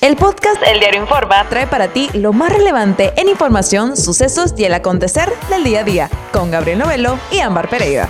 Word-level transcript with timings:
El 0.00 0.16
podcast 0.16 0.56
El 0.66 0.80
Diario 0.80 1.02
Informa 1.02 1.46
trae 1.50 1.66
para 1.66 1.88
ti 1.88 2.08
lo 2.14 2.32
más 2.32 2.50
relevante 2.50 3.12
en 3.16 3.28
información, 3.28 3.98
sucesos 3.98 4.54
y 4.56 4.64
el 4.64 4.72
acontecer 4.72 5.28
del 5.50 5.62
día 5.62 5.80
a 5.80 5.84
día, 5.84 6.10
con 6.32 6.50
Gabriel 6.50 6.78
Novelo 6.78 7.18
y 7.30 7.40
Ámbar 7.40 7.68
Pereira. 7.68 8.08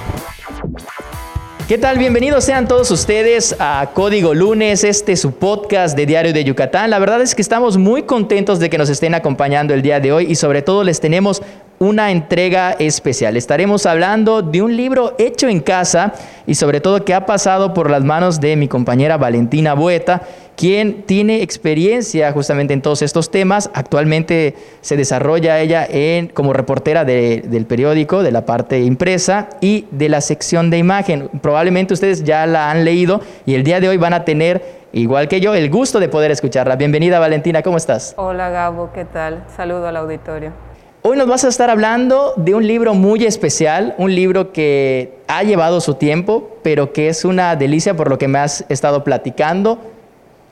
¿Qué 1.67 1.79
tal? 1.79 1.99
Bienvenidos 1.99 2.45
sean 2.45 2.69
todos 2.69 2.93
ustedes 2.93 3.57
a 3.59 3.91
Código 3.93 4.35
Lunes, 4.35 4.85
este 4.85 5.17
su 5.17 5.33
podcast 5.33 5.97
de 5.97 6.07
Diario 6.07 6.33
de 6.33 6.45
Yucatán. 6.45 6.91
La 6.91 7.01
verdad 7.01 7.23
es 7.23 7.35
que 7.35 7.43
estamos 7.43 7.77
muy 7.77 8.05
contentos 8.05 8.61
de 8.61 8.71
que 8.71 8.79
nos 8.79 8.89
estén 8.89 9.17
acompañando 9.17 9.75
el 9.75 9.83
día 9.83 9.99
de 9.99 10.13
hoy 10.13 10.27
y 10.31 10.37
sobre 10.37 10.63
todo 10.63 10.85
les 10.85 11.01
tenemos 11.01 11.43
una 11.81 12.11
entrega 12.11 12.73
especial. 12.73 13.37
Estaremos 13.37 13.87
hablando 13.87 14.43
de 14.43 14.63
un 14.63 14.77
libro 14.77 15.15
hecho 15.19 15.49
en 15.49 15.61
casa 15.61 16.13
y 16.47 16.55
sobre 16.55 16.81
todo 16.81 17.05
que 17.05 17.15
ha 17.15 17.25
pasado 17.25 17.73
por 17.73 17.91
las 17.91 18.05
manos 18.05 18.39
de 18.39 18.55
mi 18.55 18.69
compañera 18.69 19.17
Valentina 19.17 19.75
Bueta 19.75 20.23
quien 20.61 21.05
tiene 21.05 21.41
experiencia 21.41 22.31
justamente 22.33 22.75
en 22.75 22.83
todos 22.83 23.01
estos 23.01 23.31
temas. 23.31 23.71
Actualmente 23.73 24.55
se 24.83 24.99
desarrolla 24.99 25.59
ella 25.59 25.87
en, 25.89 26.29
como 26.29 26.53
reportera 26.53 27.07
del 27.07 27.65
periódico, 27.65 28.23
de 28.23 28.31
la 28.31 28.45
parte 28.45 28.81
impresa 28.81 29.49
y 29.63 29.87
de 29.91 30.11
la 30.11 30.21
sección 30.21 30.69
de 30.69 30.77
imagen. 30.77 31.31
Probablemente 31.41 31.95
ustedes 31.95 32.25
ya 32.25 32.45
la 32.45 32.71
han 32.71 32.85
leído 32.85 33.23
y 33.47 33.55
el 33.55 33.65
día 33.65 33.81
de 33.81 33.89
hoy 33.89 33.97
van 33.97 34.13
a 34.13 34.27
tener, 34.27 34.63
igual 34.93 35.29
que 35.29 35.41
yo, 35.41 35.55
el 35.55 35.71
gusto 35.71 35.99
de 35.99 36.11
poder 36.11 36.31
escucharla. 36.31 36.77
Bienvenida 36.77 37.19
Valentina, 37.19 37.63
¿cómo 37.63 37.79
estás? 37.79 38.13
Hola 38.19 38.51
Gabo, 38.51 38.91
¿qué 38.93 39.07
tal? 39.07 39.43
Saludo 39.57 39.87
al 39.87 39.97
auditorio. 39.97 40.53
Hoy 41.01 41.17
nos 41.17 41.27
vas 41.27 41.47
a 41.47 41.49
estar 41.49 41.71
hablando 41.71 42.35
de 42.37 42.55
un 42.55 42.67
libro 42.67 42.93
muy 42.93 43.25
especial, 43.25 43.95
un 43.97 44.15
libro 44.15 44.53
que 44.53 45.21
ha 45.27 45.43
llevado 45.43 45.81
su 45.81 45.95
tiempo, 45.95 46.59
pero 46.63 46.93
que 46.93 47.09
es 47.09 47.25
una 47.25 47.57
delicia 47.57 47.95
por 47.95 48.11
lo 48.11 48.19
que 48.19 48.29
me 48.29 48.39
has 48.39 48.67
estado 48.69 49.03
platicando 49.05 49.79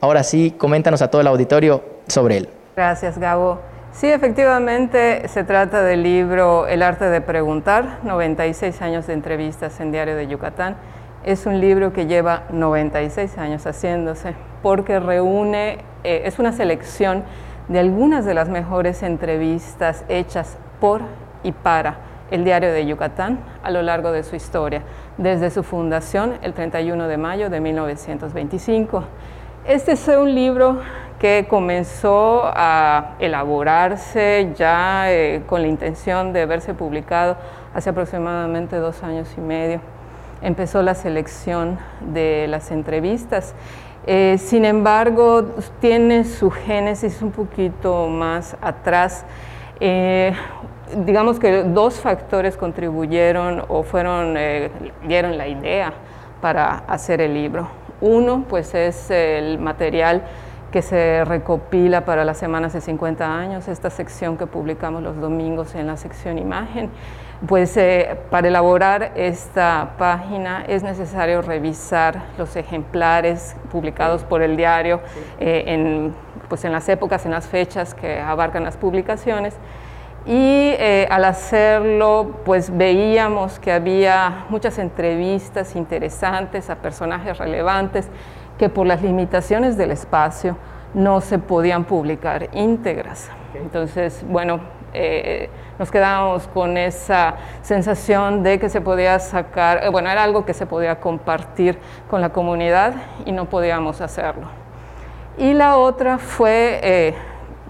Ahora 0.01 0.23
sí, 0.23 0.51
coméntanos 0.57 1.01
a 1.01 1.09
todo 1.09 1.21
el 1.21 1.27
auditorio 1.27 1.83
sobre 2.07 2.37
él. 2.37 2.49
Gracias, 2.75 3.17
Gabo. 3.17 3.59
Sí, 3.91 4.07
efectivamente, 4.07 5.27
se 5.27 5.43
trata 5.43 5.83
del 5.83 6.03
libro 6.03 6.67
El 6.67 6.83
arte 6.83 7.05
de 7.05 7.19
preguntar, 7.19 7.99
96 8.03 8.81
años 8.81 9.07
de 9.07 9.13
entrevistas 9.13 9.79
en 9.81 9.91
Diario 9.91 10.15
de 10.15 10.27
Yucatán. 10.27 10.77
Es 11.25 11.45
un 11.45 11.59
libro 11.59 11.91
que 11.91 12.05
lleva 12.05 12.43
96 12.51 13.37
años 13.37 13.65
haciéndose 13.65 14.35
porque 14.63 15.01
reúne, 15.01 15.79
eh, 16.05 16.21
es 16.25 16.39
una 16.39 16.53
selección 16.53 17.23
de 17.67 17.79
algunas 17.79 18.23
de 18.23 18.33
las 18.33 18.47
mejores 18.47 19.03
entrevistas 19.03 20.05
hechas 20.07 20.57
por 20.79 21.01
y 21.43 21.51
para 21.51 21.97
el 22.31 22.45
Diario 22.45 22.71
de 22.71 22.85
Yucatán 22.85 23.39
a 23.63 23.71
lo 23.71 23.81
largo 23.81 24.13
de 24.13 24.23
su 24.23 24.37
historia, 24.37 24.83
desde 25.17 25.49
su 25.49 25.63
fundación 25.63 26.35
el 26.41 26.53
31 26.53 27.07
de 27.07 27.17
mayo 27.17 27.49
de 27.49 27.59
1925. 27.59 29.03
Este 29.69 29.91
es 29.91 30.07
un 30.07 30.33
libro 30.33 30.79
que 31.19 31.45
comenzó 31.47 32.41
a 32.43 33.13
elaborarse 33.19 34.51
ya 34.55 35.13
eh, 35.13 35.43
con 35.45 35.61
la 35.61 35.67
intención 35.67 36.33
de 36.33 36.47
verse 36.47 36.73
publicado 36.73 37.37
hace 37.75 37.91
aproximadamente 37.91 38.77
dos 38.77 39.03
años 39.03 39.29
y 39.37 39.41
medio. 39.41 39.79
Empezó 40.41 40.81
la 40.81 40.95
selección 40.95 41.77
de 42.01 42.47
las 42.49 42.71
entrevistas. 42.71 43.53
Eh, 44.07 44.37
sin 44.39 44.65
embargo, 44.65 45.53
tiene 45.79 46.23
su 46.23 46.49
génesis 46.49 47.21
un 47.21 47.29
poquito 47.29 48.07
más 48.07 48.57
atrás. 48.61 49.23
Eh, 49.79 50.33
digamos 51.05 51.37
que 51.37 51.61
dos 51.61 51.99
factores 51.99 52.57
contribuyeron 52.57 53.63
o 53.67 53.83
fueron, 53.83 54.35
dieron 55.07 55.37
la 55.37 55.47
idea 55.47 55.93
para 56.41 56.79
hacer 56.87 57.21
el 57.21 57.35
libro. 57.35 57.78
Uno, 58.01 58.45
pues 58.47 58.73
es 58.75 59.11
el 59.11 59.59
material 59.59 60.23
que 60.71 60.81
se 60.81 61.25
recopila 61.25 62.05
para 62.05 62.23
las 62.23 62.37
semanas 62.37 62.73
de 62.73 62.81
50 62.81 63.39
años, 63.39 63.67
esta 63.67 63.89
sección 63.89 64.37
que 64.37 64.45
publicamos 64.45 65.01
los 65.01 65.19
domingos 65.19 65.73
en 65.75 65.87
la 65.87 65.97
sección 65.97 66.37
imagen. 66.37 66.89
Pues 67.47 67.75
eh, 67.77 68.17
para 68.29 68.49
elaborar 68.49 69.13
esta 69.15 69.93
página 69.97 70.65
es 70.67 70.83
necesario 70.83 71.41
revisar 71.41 72.23
los 72.37 72.55
ejemplares 72.55 73.55
publicados 73.71 74.23
por 74.23 74.41
el 74.41 74.57
diario 74.57 74.99
eh, 75.39 75.63
en, 75.67 76.13
pues 76.49 76.65
en 76.65 76.73
las 76.73 76.89
épocas, 76.89 77.25
en 77.25 77.31
las 77.31 77.47
fechas 77.47 77.93
que 77.93 78.19
abarcan 78.19 78.65
las 78.65 78.75
publicaciones 78.75 79.55
y 80.25 80.75
eh, 80.77 81.07
al 81.09 81.25
hacerlo 81.25 82.41
pues 82.45 82.75
veíamos 82.75 83.59
que 83.59 83.71
había 83.71 84.45
muchas 84.49 84.77
entrevistas 84.77 85.75
interesantes 85.75 86.69
a 86.69 86.75
personajes 86.75 87.37
relevantes 87.37 88.09
que 88.57 88.69
por 88.69 88.85
las 88.85 89.01
limitaciones 89.01 89.77
del 89.77 89.91
espacio 89.91 90.57
no 90.93 91.21
se 91.21 91.39
podían 91.39 91.85
publicar 91.85 92.49
íntegras. 92.53 93.29
Entonces, 93.53 94.23
bueno, 94.27 94.59
eh, 94.93 95.49
nos 95.77 95.91
quedamos 95.91 96.47
con 96.47 96.77
esa 96.77 97.35
sensación 97.61 98.43
de 98.43 98.59
que 98.59 98.69
se 98.69 98.81
podía 98.81 99.17
sacar, 99.19 99.83
eh, 99.83 99.89
bueno, 99.89 100.09
era 100.09 100.23
algo 100.23 100.45
que 100.45 100.53
se 100.53 100.65
podía 100.65 100.99
compartir 100.99 101.77
con 102.09 102.21
la 102.21 102.29
comunidad 102.29 102.93
y 103.25 103.31
no 103.31 103.45
podíamos 103.45 104.01
hacerlo. 104.01 104.47
Y 105.37 105.53
la 105.53 105.77
otra 105.77 106.17
fue 106.17 107.15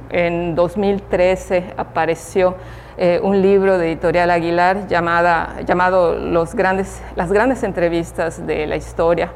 en 0.10 0.56
2013 0.56 1.74
apareció 1.78 2.56
eh, 2.98 3.20
un 3.24 3.42
libro 3.42 3.78
de 3.78 3.88
Editorial 3.88 4.32
Aguilar 4.32 4.88
llamado 4.88 6.16
Los 6.18 6.56
grandes, 6.56 7.02
Las 7.16 7.32
grandes 7.32 7.64
entrevistas 7.64 8.46
de 8.46 8.68
la 8.68 8.76
historia. 8.76 9.32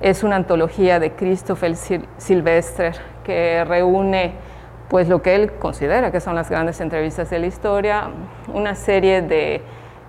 Es 0.00 0.22
una 0.22 0.36
antología 0.36 1.00
de 1.00 1.12
Christopher 1.12 1.74
Silvestre 2.18 2.92
que 3.24 3.64
reúne 3.64 4.34
pues 4.88 5.08
lo 5.08 5.20
que 5.20 5.34
él 5.34 5.52
considera 5.54 6.12
que 6.12 6.20
son 6.20 6.34
las 6.34 6.48
grandes 6.48 6.80
entrevistas 6.80 7.28
de 7.30 7.38
la 7.38 7.46
historia, 7.46 8.08
una 8.52 8.74
serie 8.74 9.20
de 9.22 9.62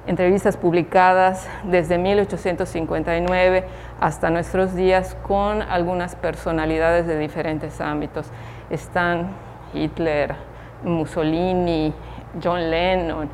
entrevistas 0.08 0.58
publicadas 0.58 1.48
desde 1.64 1.98
1859 1.98 3.64
hasta 4.00 4.30
nuestros 4.30 4.76
días 4.76 5.16
con 5.24 5.62
algunas 5.62 6.16
personalidades 6.16 7.08
de 7.08 7.18
diferentes 7.18 7.82
ámbitos. 7.82 8.28
Están 8.70 9.49
Hitler, 9.74 10.36
Mussolini, 10.84 11.94
John 12.44 12.70
Lennon. 12.70 13.30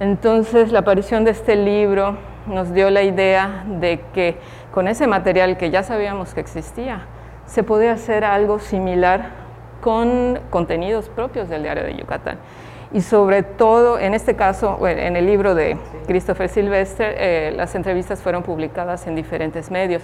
Entonces 0.00 0.72
la 0.72 0.80
aparición 0.80 1.24
de 1.24 1.32
este 1.32 1.56
libro 1.56 2.16
nos 2.46 2.72
dio 2.72 2.90
la 2.90 3.02
idea 3.02 3.64
de 3.66 4.00
que 4.14 4.38
con 4.72 4.88
ese 4.88 5.06
material 5.06 5.56
que 5.56 5.70
ya 5.70 5.82
sabíamos 5.82 6.34
que 6.34 6.40
existía, 6.40 7.02
se 7.46 7.62
podía 7.62 7.92
hacer 7.92 8.24
algo 8.24 8.58
similar 8.60 9.30
con 9.80 10.38
contenidos 10.50 11.08
propios 11.08 11.48
del 11.48 11.62
diario 11.62 11.84
de 11.84 11.96
Yucatán. 11.96 12.38
Y 12.92 13.02
sobre 13.02 13.42
todo, 13.44 13.98
en 13.98 14.14
este 14.14 14.34
caso, 14.34 14.84
en 14.86 15.16
el 15.16 15.24
libro 15.24 15.54
de 15.54 15.76
Christopher 16.06 16.48
Silvestre, 16.48 17.14
eh, 17.18 17.52
las 17.52 17.74
entrevistas 17.76 18.20
fueron 18.20 18.42
publicadas 18.42 19.06
en 19.06 19.14
diferentes 19.14 19.70
medios. 19.70 20.02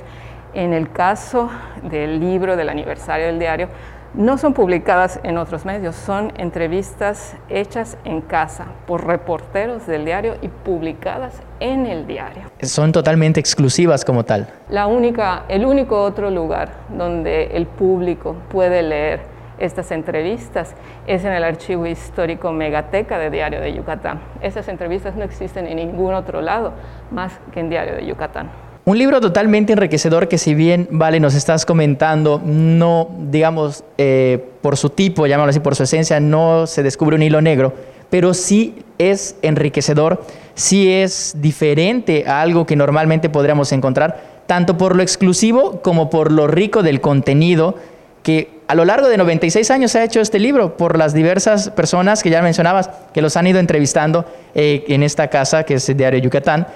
En 0.55 0.73
el 0.73 0.91
caso 0.93 1.51
del 1.83 2.21
libro 2.21 2.57
del 2.57 2.69
aniversario 2.69 3.27
del 3.27 3.41
diario, 3.41 3.69
no 4.17 4.39
son 4.39 4.55
publicadas 4.55 5.21
en 5.23 5.37
otros 5.37 5.67
medios, 5.67 5.95
son 5.95 6.33
entrevistas 6.39 7.37
hechas 7.51 7.99
en 8.05 8.23
casa 8.23 8.67
por 8.87 9.07
reporteros 9.07 9.87
del 9.87 10.07
diario 10.07 10.37
y 10.41 10.49
publicadas 10.49 11.43
en 11.61 11.87
el 11.87 12.07
diario. 12.07 12.45
Son 12.63 12.93
totalmente 12.93 13.41
exclusivas 13.41 14.05
como 14.05 14.25
tal. 14.25 14.49
La 14.71 14.87
única, 14.87 15.45
el 15.49 15.67
único 15.67 16.03
otro 16.03 16.31
lugar 16.31 16.71
donde 16.89 17.57
el 17.57 17.67
público 17.67 18.37
puede 18.49 18.83
leer 18.83 19.21
estas 19.59 19.91
entrevistas 19.91 20.75
es 21.07 21.25
en 21.25 21.33
el 21.33 21.45
archivo 21.45 21.87
histórico 21.87 22.53
Megateca 22.53 23.19
de 23.19 23.31
Diario 23.31 23.61
de 23.61 23.75
Yucatán. 23.75 24.21
Esas 24.41 24.69
entrevistas 24.69 25.15
no 25.17 25.25
existen 25.25 25.67
en 25.67 25.77
ningún 25.77 26.15
otro 26.15 26.41
lado 26.41 26.73
más 27.11 27.39
que 27.53 27.61
en 27.61 27.71
Diario 27.71 27.95
de 27.95 28.07
Yucatán. 28.07 28.51
Un 28.89 28.99
libro 28.99 29.21
totalmente 29.21 29.73
enriquecedor 29.73 30.29
que 30.29 30.39
si 30.39 30.55
bien, 30.55 30.87
vale, 30.93 31.19
nos 31.19 31.35
estás 31.35 31.67
comentando, 31.67 32.41
no, 32.45 33.09
digamos, 33.19 33.83
eh, 33.99 34.39
por 34.63 34.77
su 34.77 34.91
tipo, 34.91 35.27
llamémoslo 35.27 35.51
así, 35.51 35.59
por 35.59 35.75
su 35.75 35.83
esencia, 35.83 36.21
no 36.21 36.69
se 36.69 36.85
descubre 36.85 37.17
un 37.17 37.23
hilo 37.23 37.41
negro, 37.41 37.73
pero 38.11 38.33
sí 38.33 38.77
es 38.99 39.35
enriquecedor, 39.43 40.23
sí 40.55 40.93
es 40.93 41.35
diferente 41.39 42.27
a 42.29 42.41
algo 42.41 42.65
que 42.65 42.77
normalmente 42.77 43.29
podríamos 43.29 43.73
encontrar, 43.73 44.45
tanto 44.47 44.79
por 44.79 44.95
lo 44.95 45.03
exclusivo 45.03 45.83
como 45.83 46.09
por 46.09 46.31
lo 46.31 46.47
rico 46.47 46.85
del 46.85 47.01
contenido 47.01 47.75
que 48.23 48.61
a 48.69 48.77
lo 48.77 48.85
largo 48.85 49.09
de 49.09 49.17
96 49.17 49.69
años 49.73 49.91
se 49.91 49.99
ha 49.99 50.05
hecho 50.05 50.21
este 50.21 50.39
libro 50.39 50.77
por 50.77 50.97
las 50.97 51.13
diversas 51.13 51.71
personas 51.71 52.23
que 52.23 52.31
ya 52.31 52.41
mencionabas, 52.41 52.89
que 53.13 53.21
los 53.21 53.37
han 53.37 53.49
ido 53.49 53.59
entrevistando 53.59 54.27
eh, 54.55 54.85
en 54.87 55.03
esta 55.03 55.27
casa 55.27 55.65
que 55.65 55.75
es 55.75 55.89
el 55.89 55.97
Diario 55.97 56.21
Yucatán 56.21 56.69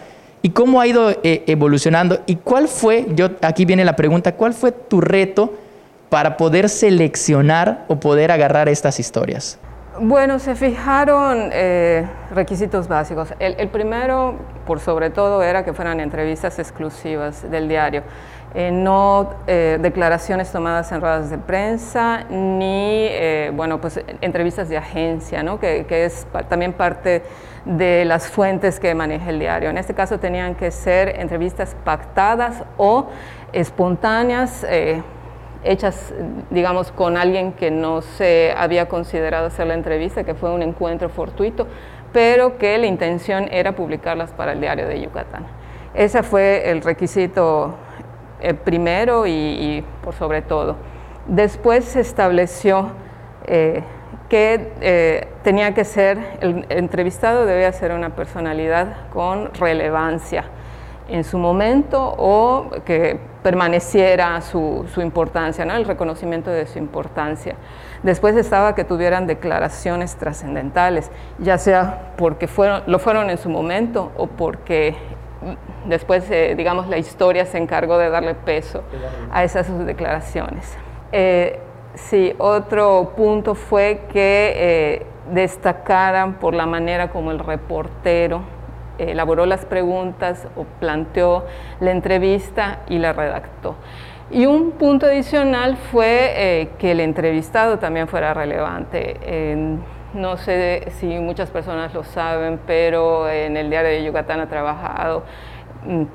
y 0.43 0.51
cómo 0.51 0.81
ha 0.81 0.87
ido 0.87 1.11
eh, 1.23 1.45
evolucionando 1.47 2.21
y 2.27 2.37
cuál 2.37 2.69
fue, 2.69 3.07
yo 3.15 3.31
aquí 3.43 3.65
viene 3.65 3.85
la 3.85 3.97
pregunta, 3.97 4.33
¿cuál 4.33 4.55
fue 4.55 4.73
tu 4.73 5.01
reto 5.01 5.55
para 6.09 6.37
poder 6.37 6.69
seleccionar 6.69 7.85
o 7.89 7.97
poder 7.97 8.33
agarrar 8.33 8.69
estas 8.69 8.99
historias? 8.99 9.59
Bueno, 10.01 10.39
se 10.39 10.55
fijaron 10.55 11.51
eh, 11.53 12.07
requisitos 12.33 12.89
básicos. 12.89 13.35
El, 13.39 13.69
primero, 13.69 14.37
por 14.67 14.81
sobre 14.81 15.11
todo, 15.11 15.43
era 15.43 15.63
que 15.65 15.75
fueran 15.75 16.01
entrevistas 16.01 16.59
exclusivas 16.59 17.49
del 17.51 17.69
diario. 17.69 18.03
Eh, 18.55 18.71
no 18.73 19.31
declaraciones 19.47 20.51
tomadas 20.51 20.91
en 20.91 21.01
ruedas 21.01 21.31
de 21.31 21.39
prensa, 21.39 22.25
ni 22.31 23.09
bueno, 23.53 23.81
pues, 23.81 24.01
entrevistas 24.23 24.69
de 24.71 24.79
agencia, 24.79 25.43
¿no? 25.43 25.61
que, 25.61 25.85
que 25.87 26.07
es 26.07 26.27
también 26.49 26.73
parte 26.73 27.23
de 27.65 28.05
las 28.05 28.29
fuentes 28.29 28.81
que 28.81 28.95
maneja 28.95 29.31
el 29.31 29.39
diario. 29.39 29.71
En 29.71 29.79
este 29.79 29.95
caso 29.95 30.19
tenían 30.19 30.55
que 30.55 30.71
ser 30.71 31.21
entrevistas 31.21 31.77
pactadas 31.85 32.65
o 32.77 33.09
espontáneas 33.53 34.65
hechas, 35.63 36.15
digamos, 36.51 36.91
con 36.93 37.17
alguien 37.17 37.53
que 37.53 37.71
no 37.71 38.03
se 38.03 38.55
había 38.57 38.89
considerado 38.89 39.47
hacer 39.47 39.67
la 39.67 39.75
entrevista, 39.75 40.25
que 40.25 40.35
fue 40.35 40.51
un 40.51 40.63
encuentro 40.63 41.09
fortuito, 41.09 41.67
pero 42.13 42.59
que 42.59 42.77
la 42.79 42.87
intención 42.87 43.49
era 43.51 43.73
publicarlas 43.73 44.33
para 44.33 44.53
el 44.53 44.61
diario 44.61 44.87
de 44.89 45.01
Yucatán. 45.01 45.47
Ese 45.95 46.23
fue 46.23 46.71
el 46.71 46.83
requisito 46.83 47.75
eh, 48.41 48.55
primero 48.55 49.27
y, 49.27 49.85
por 50.03 50.15
sobre 50.15 50.43
todo. 50.43 50.77
Después 51.27 51.85
se 51.85 52.01
estableció 52.01 52.91
eh, 53.45 53.83
que 54.31 54.73
eh, 54.81 55.29
tenía 55.43 55.75
que 55.75 55.85
ser, 55.85 56.39
el 56.41 56.65
entrevistado 56.71 57.45
debía 57.45 57.71
ser 57.73 57.93
una 57.93 58.11
personalidad 58.11 59.09
con 59.13 59.53
relevancia 59.55 60.45
en 61.09 61.25
su 61.25 61.37
momento 61.37 62.15
o 62.17 62.71
que 62.85 63.19
permaneciera 63.43 64.41
su, 64.41 64.87
importancia, 64.99 65.65
¿no? 65.65 65.75
el 65.75 65.85
reconocimiento 65.85 66.51
de 66.51 66.67
su 66.67 66.79
importancia. 66.79 67.57
Después 68.05 68.37
estaba 68.37 68.77
que 68.77 68.85
tuvieran 68.85 69.27
declaraciones 69.27 70.15
trascendentales, 70.15 71.11
ya 71.39 71.59
sea 71.59 72.13
porque 72.17 72.47
fueron, 72.47 72.85
lo 72.87 73.01
fueron 73.01 73.31
en 73.31 73.37
su 73.37 73.51
momento 73.51 74.13
o 74.17 74.29
porque 74.29 74.95
después, 75.87 76.31
eh, 76.31 76.55
digamos, 76.57 76.87
la 76.87 76.99
historia 76.99 77.47
se 77.47 77.59
encargó 77.59 77.99
de 77.99 78.11
darle 78.11 78.35
peso 78.35 78.85
a 79.33 79.43
esas 79.43 79.67
declaraciones. 79.85 80.77
Eh, 81.11 81.59
sí, 81.95 82.35
otro 82.39 83.13
punto 83.17 83.55
fue 83.55 84.03
que 84.13 84.53
eh, 84.57 85.07
destacaran 85.33 86.35
por 86.35 86.55
la 86.55 86.67
manera 86.67 87.11
como 87.11 87.31
el 87.31 87.39
reportero 87.39 88.43
elaboró 88.99 89.47
las 89.47 89.65
preguntas 89.65 90.47
o 90.57 90.65
planteó 90.79 91.47
la 91.81 91.91
entrevista 91.91 92.81
y 92.89 92.99
la 92.99 93.13
redactó. 93.13 93.77
Y 94.31 94.47
un 94.47 94.73
punto 94.73 95.07
adicional 95.07 95.77
fue 95.77 96.33
eh, 96.37 96.69
que 96.79 96.93
el 96.93 97.01
entrevistado 97.01 97.79
también 97.79 98.09
fuera 98.09 98.35
relevante. 98.35 99.17
no 100.13 100.37
sé 100.37 100.89
si 100.99 101.07
muchas 101.19 101.51
personas 101.51 101.95
lo 101.95 102.05
saben, 102.05 102.61
pero 102.67 103.29
en 103.29 103.57
el 103.57 103.71
diario 103.71 103.91
de 103.91 104.05
Yucatán 104.05 104.41
ha 104.41 104.49
trabajado 104.49 105.23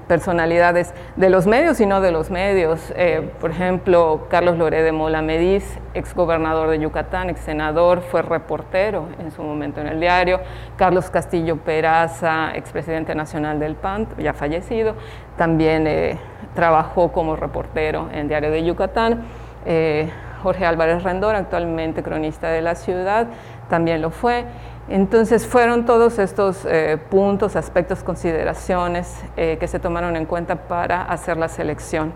personalidades 0.07 0.94
de 1.15 1.29
los 1.29 1.47
medios 1.47 1.79
y 1.79 1.85
no 1.85 2.01
de 2.01 2.12
los 2.12 2.29
medios. 2.29 2.94
Eh, 2.95 3.31
por 3.39 3.51
ejemplo, 3.51 4.27
Carlos 4.29 4.57
Loré 4.57 4.83
de 4.83 4.91
Mola 4.91 5.21
Mediz, 5.21 5.79
ex 5.94 6.13
gobernador 6.13 6.69
de 6.69 6.79
Yucatán, 6.79 7.29
ex 7.29 7.39
senador, 7.41 8.01
fue 8.01 8.21
reportero 8.21 9.07
en 9.19 9.31
su 9.31 9.41
momento 9.41 9.81
en 9.81 9.88
el 9.88 10.00
diario. 10.00 10.39
Carlos 10.77 11.09
Castillo 11.09 11.57
Peraza, 11.57 12.56
expresidente 12.56 13.15
nacional 13.15 13.59
del 13.59 13.75
PAN, 13.75 14.07
ya 14.17 14.33
fallecido, 14.33 14.95
también 15.38 15.88
eh, 15.88 16.19
trabajó 16.53 17.11
como 17.11 17.35
reportero 17.35 18.09
en 18.13 18.27
Diario 18.27 18.51
de 18.51 18.63
Yucatán. 18.63 19.23
Eh, 19.65 20.09
Jorge 20.44 20.63
Álvarez 20.63 21.01
Rendón, 21.01 21.35
actualmente 21.35 22.03
cronista 22.03 22.50
de 22.50 22.61
la 22.61 22.75
ciudad, 22.75 23.27
también 23.68 24.01
lo 24.01 24.11
fue. 24.11 24.45
Entonces 24.87 25.47
fueron 25.47 25.85
todos 25.85 26.19
estos 26.19 26.63
eh, 26.65 26.99
puntos, 27.09 27.55
aspectos, 27.55 28.03
consideraciones 28.03 29.23
eh, 29.35 29.57
que 29.59 29.67
se 29.67 29.79
tomaron 29.79 30.15
en 30.15 30.25
cuenta 30.25 30.67
para 30.67 31.03
hacer 31.03 31.37
la 31.37 31.47
selección. 31.47 32.13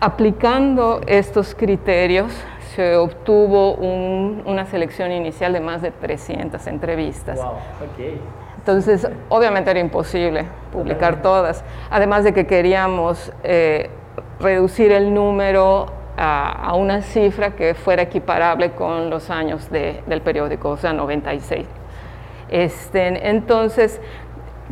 Aplicando 0.00 1.00
estos 1.06 1.54
criterios 1.54 2.32
se 2.74 2.96
obtuvo 2.96 3.74
una 3.74 4.66
selección 4.66 5.12
inicial 5.12 5.52
de 5.52 5.60
más 5.60 5.82
de 5.82 5.92
300 5.92 6.66
entrevistas. 6.66 7.38
Entonces, 8.56 9.06
obviamente 9.28 9.70
era 9.70 9.78
imposible 9.78 10.46
publicar 10.72 11.22
todas, 11.22 11.64
además 11.90 12.24
de 12.24 12.32
que 12.32 12.46
queríamos 12.46 13.32
eh, 13.44 13.90
reducir 14.40 14.90
el 14.90 15.14
número 15.14 15.86
a, 16.16 16.74
una 16.76 17.02
cifra 17.02 17.52
que 17.52 17.74
fuera 17.74 18.02
equiparable 18.02 18.72
con 18.72 19.10
los 19.10 19.30
años 19.30 19.70
del 19.70 20.20
periódico, 20.22 20.70
o 20.70 20.76
sea, 20.76 20.92
96. 20.92 21.66
Este, 22.50 23.28
entonces, 23.28 24.00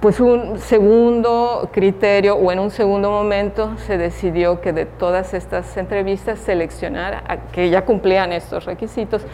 pues 0.00 0.20
un 0.20 0.58
segundo 0.58 1.69
criterio 1.72 2.37
o 2.37 2.52
en 2.52 2.58
un 2.58 2.70
segundo 2.70 3.10
momento 3.10 3.76
se 3.78 3.98
decidió 3.98 4.60
que 4.60 4.72
de 4.72 4.87
todas 4.87 5.34
estas 5.34 5.76
entrevistas 5.76 6.38
seleccionar 6.38 7.22
a 7.26 7.37
que 7.52 7.70
ya 7.70 7.84
cumplían 7.84 8.32
estos 8.32 8.64
requisitos, 8.64 9.26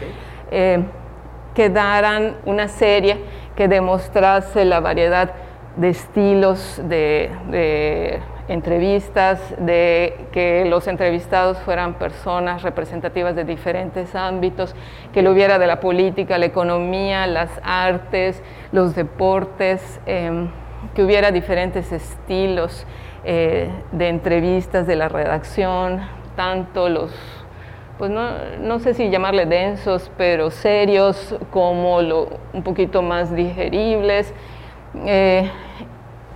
eh, 0.51 0.83
quedaran 1.53 2.35
una 2.45 2.67
serie 2.67 3.17
que 3.55 3.67
demostrase 3.67 4.65
la 4.65 4.79
variedad 4.79 5.31
de 5.75 5.89
estilos 5.89 6.81
de 6.83 8.19
entrevistas, 8.47 9.39
de 9.57 10.27
que 10.31 10.65
los 10.65 10.87
entrevistados 10.87 11.57
fueran 11.59 11.95
personas 11.95 12.63
representativas 12.63 13.35
de 13.35 13.43
diferentes 13.43 14.15
ámbitos, 14.15 14.75
que 15.13 15.21
lo 15.21 15.31
hubiera 15.31 15.59
de 15.59 15.67
la 15.67 15.79
política, 15.79 16.37
la 16.37 16.45
economía, 16.45 17.27
las 17.27 17.49
artes, 17.63 18.41
los 18.71 18.95
deportes, 18.95 19.99
em, 20.05 20.49
que 20.95 21.03
hubiera 21.03 21.31
diferentes 21.31 21.91
estilos 21.91 22.85
eh, 23.25 23.69
de 23.91 24.07
entrevistas 24.07 24.87
de 24.87 24.95
la 24.95 25.09
redacción, 25.09 26.01
tanto 26.35 26.87
los 26.87 27.11
pues 27.97 28.11
no, 28.11 28.79
sé 28.79 28.93
si 28.93 29.09
llamarle 29.09 29.47
densos, 29.47 30.11
pero 30.17 30.51
serios, 30.51 31.35
como 31.49 32.03
lo, 32.03 32.29
un 32.53 32.61
poquito 32.61 33.01
más 33.01 33.35
digeribles, 33.35 34.35
eh, 35.07 35.49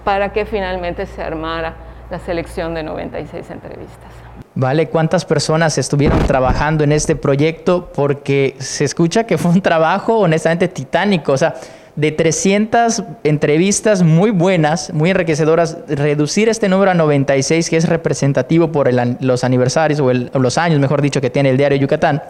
para 0.04 0.34
que 0.34 0.48
finalmente 0.48 1.06
se 1.06 1.22
armara 1.22 1.76
la 2.12 2.20
selección 2.20 2.74
de 2.74 2.84
96 2.84 3.50
entrevistas. 3.50 4.12
Vale, 4.54 4.90
¿cuántas 4.90 5.24
personas 5.24 5.78
estuvieron 5.78 6.20
trabajando 6.28 6.84
en 6.84 6.92
este 6.92 7.16
proyecto? 7.16 7.90
Porque 7.96 8.56
se 8.60 8.84
escucha 8.84 9.24
que 9.24 9.38
fue 9.38 9.52
un 9.52 9.62
trabajo 9.62 10.20
honestamente 10.20 10.68
titánico, 10.68 11.32
o 11.32 11.38
sea, 11.38 11.56
de 11.96 12.12
300 12.12 13.04
entrevistas 13.24 14.04
muy 14.04 14.32
buenas, 14.32 14.94
muy 14.94 15.10
enriquecedoras, 15.10 15.78
reducir 15.88 16.50
este 16.50 16.68
número 16.68 16.92
a 16.92 16.94
96, 16.94 17.70
que 17.70 17.78
es 17.78 17.88
representativo 17.88 18.74
por 18.74 18.90
los 18.94 19.44
aniversarios 19.46 20.02
o, 20.02 20.12
los 20.12 20.58
años, 20.58 20.80
mejor 20.80 21.02
dicho, 21.02 21.22
que 21.22 21.30
tiene 21.30 21.50
el 21.50 21.58
diario 21.58 21.78
Yucatán. 21.78 22.22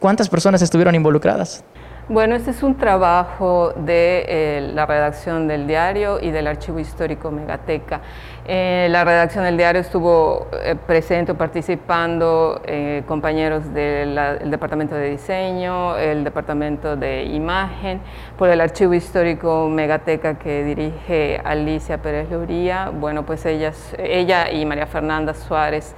¿Cuántas 0.00 0.28
personas 0.28 0.60
estuvieron 0.60 0.94
involucradas? 0.94 1.64
Bueno, 2.08 2.34
este 2.34 2.50
es 2.50 2.64
un 2.64 2.74
trabajo 2.74 3.72
de 3.76 4.24
eh, 4.26 4.70
la 4.74 4.86
redacción 4.86 5.46
del 5.46 5.68
diario 5.68 6.18
y 6.20 6.32
del 6.32 6.48
Archivo 6.48 6.80
Histórico 6.80 7.30
Megateca. 7.30 8.00
Eh, 8.44 8.88
la 8.90 9.04
redacción 9.04 9.44
del 9.44 9.56
diario 9.56 9.80
estuvo 9.80 10.48
eh, 10.64 10.74
presente, 10.74 11.32
participando 11.34 12.60
compañeros 13.06 13.72
del 13.72 14.18
Departamento 14.50 14.96
de 14.96 15.10
Diseño, 15.10 15.96
el 15.96 16.24
Departamento 16.24 16.96
de 16.96 17.22
Imagen, 17.22 18.00
por 18.36 18.48
el 18.48 18.60
Archivo 18.60 18.94
Histórico 18.94 19.68
Megateca 19.68 20.34
que 20.34 20.64
dirige 20.64 21.40
Alicia 21.44 22.02
Pérez 22.02 22.28
Loría. 22.32 22.90
Bueno, 22.92 23.24
pues 23.24 23.46
ellas, 23.46 23.94
ella 23.96 24.50
y 24.50 24.66
María 24.66 24.88
Fernanda 24.88 25.34
Suárez 25.34 25.94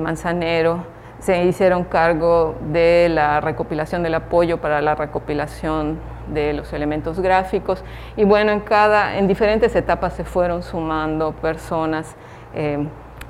Manzanero 0.00 0.93
se 1.24 1.42
hicieron 1.44 1.84
cargo 1.84 2.54
de 2.70 3.08
la 3.08 3.40
recopilación 3.40 4.02
del 4.02 4.14
apoyo 4.14 4.58
para 4.58 4.82
la 4.82 4.94
recopilación 4.94 5.98
de 6.28 6.52
los 6.52 6.72
elementos 6.74 7.18
gráficos 7.18 7.82
y 8.16 8.24
bueno, 8.24 8.52
en, 8.52 8.60
cada, 8.60 9.16
en 9.16 9.26
diferentes 9.26 9.74
etapas 9.74 10.12
se 10.14 10.24
fueron 10.24 10.62
sumando 10.62 11.32
personas 11.32 12.14
eh, 12.54 12.78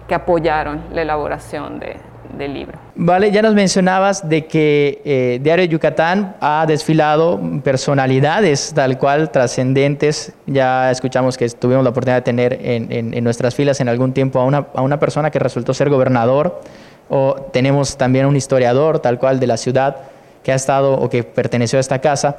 que 0.09 0.15
apoyaron 0.15 0.83
la 0.93 1.03
elaboración 1.03 1.81
del 2.37 2.53
libro. 2.53 2.79
Vale, 2.97 3.31
ya 3.31 3.43
nos 3.43 3.55
mencionabas 3.55 4.29
de 4.29 4.47
que 4.47 5.01
eh, 5.05 5.39
Diario 5.41 5.65
Yucatán 5.67 6.35
ha 6.41 6.65
desfilado 6.67 7.41
personalidades 7.63 8.73
tal 8.75 8.99
cual 8.99 9.31
trascendentes. 9.31 10.33
Ya 10.47 10.91
escuchamos 10.91 11.39
que 11.39 11.49
tuvimos 11.49 11.85
la 11.85 11.91
oportunidad 11.91 12.17
de 12.17 12.23
tener 12.23 12.59
en, 12.61 13.15
en, 13.15 13.25
nuestras 13.25 13.55
filas 13.55 13.81
en 13.81 13.89
algún 13.89 14.13
tiempo 14.13 14.41
a 14.41 14.45
una, 14.45 14.67
a 14.75 14.83
una 14.83 14.99
persona 14.99 15.31
que 15.31 15.39
resultó 15.39 15.73
ser 15.73 15.91
gobernador 15.91 16.61
o 17.09 17.35
tenemos 17.53 17.97
también 17.97 18.27
un 18.27 18.37
historiador 18.37 18.99
tal 18.99 19.19
cual 19.19 19.41
de 19.41 19.47
la 19.47 19.57
ciudad 19.57 19.97
que 20.43 20.53
ha 20.53 20.55
estado 20.55 20.95
o 20.95 21.09
que 21.09 21.25
perteneció 21.25 21.79
a 21.79 21.81
esta 21.81 22.01
casa. 22.01 22.39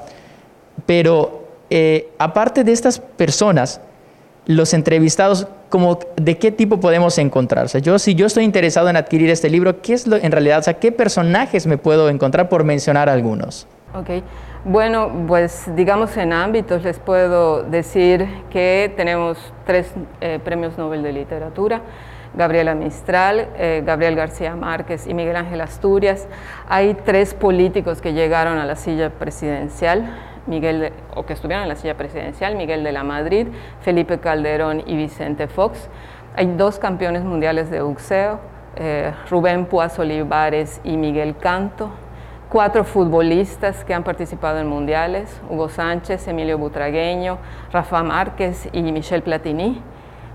Pero 0.86 1.45
eh, 1.69 2.10
aparte 2.19 2.63
de 2.63 2.72
estas 2.72 3.00
personas, 3.00 3.81
los 4.45 4.74
entrevistados, 4.74 5.48
como, 5.69 6.00
¿de 6.15 6.38
qué 6.38 6.51
tipo 6.51 6.79
podemos 6.79 7.17
encontrar? 7.17 7.67
yo, 7.81 7.98
si 7.98 8.15
yo 8.15 8.27
estoy 8.27 8.43
interesado 8.43 8.89
en 8.89 8.95
adquirir 8.95 9.29
este 9.29 9.50
libro, 9.50 9.81
¿qué 9.81 9.93
es 9.93 10.07
lo, 10.07 10.17
en 10.17 10.31
realidad? 10.31 10.60
O 10.60 10.63
sea, 10.63 10.75
¿qué 10.75 10.91
personajes 10.91 11.65
me 11.65 11.77
puedo 11.77 12.10
encontrar 12.10 12.48
por 12.50 12.63
mencionar 12.63 13.10
algunos? 13.10 13.67
Ok. 13.93 14.24
Bueno, 14.65 15.12
pues 15.27 15.69
digamos 15.75 16.17
en 16.17 16.34
ámbitos 16.34 16.84
les 16.84 16.98
puedo 16.98 17.63
decir 17.63 18.27
que 18.50 18.91
tenemos 18.98 19.38
tres 19.65 19.88
eh, 20.22 20.39
premios 20.43 20.75
Nobel 20.77 21.03
de 21.03 21.13
Literatura, 21.13 21.81
Gabriela 22.36 22.75
Mistral, 22.75 23.50
eh, 23.58 23.82
Gabriel 23.86 24.15
García 24.15 24.56
Márquez 24.56 25.08
y 25.08 25.13
Miguel 25.13 25.36
Ángel 25.36 25.62
Asturias. 25.62 26.27
Hay 26.68 26.96
tres 27.06 27.34
políticos 27.34 28.01
que 28.01 28.13
llegaron 28.13 28.58
a 28.58 28.65
la 28.65 28.75
silla 28.75 29.10
presidencial, 29.10 30.06
Miguel 30.48 30.92
o 31.15 31.25
que 31.25 31.34
estuvieron 31.34 31.63
en 31.63 31.70
la 31.70 31.75
silla 31.75 31.96
presidencial, 31.96 32.56
Miguel 32.56 32.84
de 32.84 32.92
la 32.92 33.04
Madrid, 33.04 33.48
Felipe 33.82 34.20
Calderón 34.20 34.84
y 34.86 34.96
Vicente 34.96 35.48
Fox. 35.48 35.89
Hay 36.36 36.48
dos 36.58 36.80
campeones 36.80 37.24
mundiales 37.24 37.70
de 37.72 37.82
boxeo, 37.82 38.39
eh, 38.75 39.13
Rubén 39.30 39.65
Puaz 39.65 39.98
Olivares 39.98 40.82
y 40.84 40.98
Miguel 40.98 41.38
Canto, 41.38 41.92
cuatro 42.50 42.84
futbolistas 42.84 43.86
que 43.86 43.94
han 43.94 44.04
participado 44.04 44.60
en 44.60 44.68
mundiales, 44.68 45.42
Hugo 45.50 45.70
Sánchez, 45.70 46.27
Emilio 46.27 46.58
Butragueño, 46.58 47.38
Rafa 47.72 48.04
Márquez 48.04 48.68
y 48.74 48.82
Michel 48.82 49.22
Platini. 49.24 49.82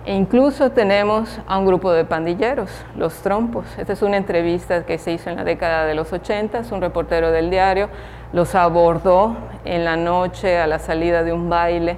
E 0.07 0.15
incluso 0.15 0.71
tenemos 0.71 1.41
a 1.47 1.59
un 1.59 1.67
grupo 1.67 1.93
de 1.93 2.05
pandilleros, 2.05 2.71
los 2.97 3.15
trompos. 3.17 3.67
Esta 3.79 3.93
es 3.93 4.03
una 4.03 4.17
entrevista 4.17 4.87
que 4.87 4.97
se 4.99 5.13
hizo 5.13 5.29
en 5.29 5.37
la 5.37 5.45
década 5.45 5.85
de 5.85 5.95
los 5.95 6.13
80, 6.13 6.63
un 6.73 6.81
reportero 6.81 7.31
del 7.31 7.51
diario 7.51 7.91
los 8.33 8.55
abordó 8.55 9.37
en 9.65 9.85
la 9.85 9.97
noche 9.97 10.59
a 10.59 10.67
la 10.67 10.79
salida 10.79 11.25
de 11.25 11.33
un 11.33 11.49
baile 11.49 11.97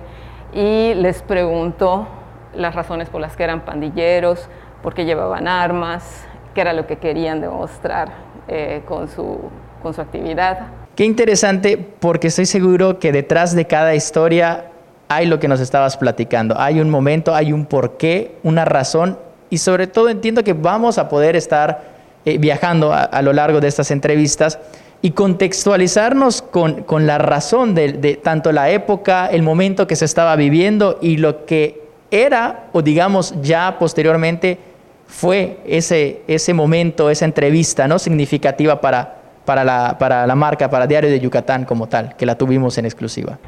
y 0.52 0.94
les 0.94 1.23
preguntó 1.23 2.09
las 2.54 2.75
razones 2.75 3.09
por 3.09 3.21
las 3.21 3.37
que 3.37 3.44
eran 3.44 3.64
pandilleros, 3.64 4.49
por 4.82 4.94
qué 4.94 5.04
llevaban 5.04 5.49
armas, 5.49 6.25
qué 6.54 6.61
era 6.62 6.73
lo 6.73 6.87
que 6.87 6.97
querían 6.97 7.40
demostrar 7.40 8.11
eh, 8.49 8.82
con, 8.87 9.09
su, 9.09 9.38
con 9.82 9.94
su 9.94 10.00
actividad. 10.00 10.68
Qué 10.94 11.04
interesante, 11.04 11.78
porque 11.78 12.28
estoy 12.28 12.44
seguro 12.44 12.99
que 12.99 13.12
detrás 13.12 13.54
de 13.54 13.66
cada 13.66 13.94
historia 13.94 14.72
hay 15.14 15.26
lo 15.26 15.38
que 15.38 15.49
nos 15.49 15.61
estabas 15.61 15.97
platicando. 15.97 16.59
Hay 16.59 16.81
un 16.81 16.90
momento, 16.90 17.35
hay 17.35 17.52
un 17.52 17.66
porqué, 17.66 18.37
una 18.42 18.64
razón, 18.64 19.19
y 19.50 19.59
sobre 19.59 19.87
todo 19.87 20.09
entiendo 20.09 20.42
que 20.45 20.54
vamos 20.54 20.99
a 20.99 21.09
poder 21.09 21.37
estar 21.37 21.83
eh, 22.25 22.38
viajando 22.38 22.92
a, 22.92 23.21
lo 23.23 23.33
largo 23.33 23.61
de 23.61 23.69
estas 23.69 23.90
entrevistas 23.90 24.59
y 25.02 25.11
contextualizarnos 25.11 26.40
con, 26.40 26.85
con 26.85 27.07
la 27.07 27.19
razón 27.19 27.75
de, 27.75 27.92
de, 27.92 28.14
tanto 28.14 28.52
la 28.52 28.71
época, 28.71 29.26
el 29.26 29.42
momento 29.42 29.87
que 29.87 29.97
se 29.97 30.04
estaba 30.04 30.37
viviendo 30.37 30.99
y 31.02 31.16
lo 31.16 31.45
que 31.45 31.83
era, 32.11 32.69
o 32.73 32.83
digamos 32.83 33.35
ya 33.42 33.76
posteriormente, 33.78 34.59
fue 35.07 35.59
ese, 35.66 36.23
ese 36.26 36.54
momento, 36.54 37.11
esa 37.11 37.26
entrevista 37.26 37.87
¿no? 37.87 37.99
significativa 37.99 38.81
para, 38.81 39.16
para, 39.45 39.64
la, 39.64 39.97
para 39.99 40.26
la 40.26 40.35
marca, 40.35 40.71
para 40.71 40.87
Diario 40.87 41.11
de 41.11 41.21
Yucatán 41.21 41.64
como 41.64 41.88
tal, 41.88 42.16
que 42.16 42.25
la 42.25 42.37
tuvimos 42.37 42.78
en 42.78 42.87
exclusiva. 42.87 43.38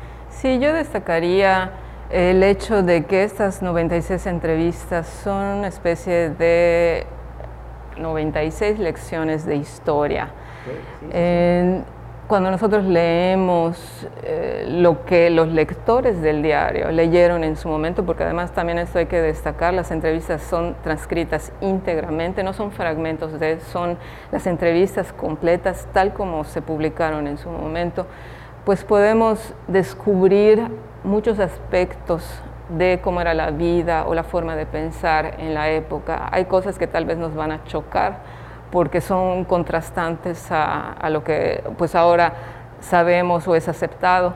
Sí, 0.45 0.59
yo 0.59 0.75
destacaría 0.75 1.71
el 2.11 2.43
hecho 2.43 2.83
de 2.83 3.07
que 3.07 3.25
estas 3.25 3.63
96 3.63 4.27
entrevistas 4.27 5.07
son 5.07 5.43
una 5.43 5.69
especie 5.69 6.29
de 6.29 7.07
96 7.97 8.79
lecciones 8.79 9.47
de 9.47 9.57
historia. 9.57 10.29
Eh, 11.11 11.81
cuando 12.27 12.51
nosotros 12.51 12.85
leemos 12.85 14.07
eh, 14.23 14.67
lo 14.69 15.07
que 15.07 15.31
los 15.31 15.49
lectores 15.49 16.21
del 16.21 16.43
diario 16.43 16.91
leyeron 16.91 17.43
en 17.43 17.57
su 17.57 17.71
momento, 17.71 18.05
porque 18.05 18.25
además 18.25 18.53
también 18.53 18.79
esto 18.79 18.99
hay 18.99 19.07
que 19.07 19.23
destacar, 19.23 19.73
las 19.73 19.91
entrevistas 19.93 20.43
son 20.43 20.77
transcritas 20.83 21.53
íntegramente, 21.63 22.43
no 22.43 22.53
son 22.53 22.71
fragmentos 22.71 23.41
de, 23.41 23.61
son 23.61 23.97
las 24.31 24.47
entrevistas 24.47 25.11
completas 25.15 25.89
tal 25.95 26.13
como 26.13 26.45
se 26.45 26.61
publicaron 26.61 27.29
en 27.29 27.39
su 27.39 27.49
momento, 27.49 28.07
pues 28.65 28.83
podemos 28.83 29.55
descubrir 29.69 30.69
muchos 31.05 31.39
aspectos 31.39 32.25
de 32.71 33.01
cómo 33.03 33.21
era 33.21 33.35
la 33.35 33.51
vida 33.51 34.07
o 34.07 34.15
la 34.15 34.25
forma 34.25 34.57
de 34.57 34.65
pensar 34.65 35.37
en 35.39 35.53
la 35.53 35.71
época. 35.71 36.29
Hay 36.33 36.47
cosas 36.47 36.79
que 36.79 36.87
tal 36.87 37.05
vez 37.05 37.19
nos 37.19 37.35
van 37.35 37.53
a 37.53 37.65
chocar 37.65 38.21
porque 38.71 39.01
son 39.01 39.45
contrastantes 39.45 40.47
a, 40.51 40.97
lo 41.11 41.23
que 41.23 41.63
pues 41.77 41.95
ahora 41.95 42.33
sabemos 42.81 43.47
o 43.47 43.55
es 43.55 43.69
aceptado. 43.69 44.35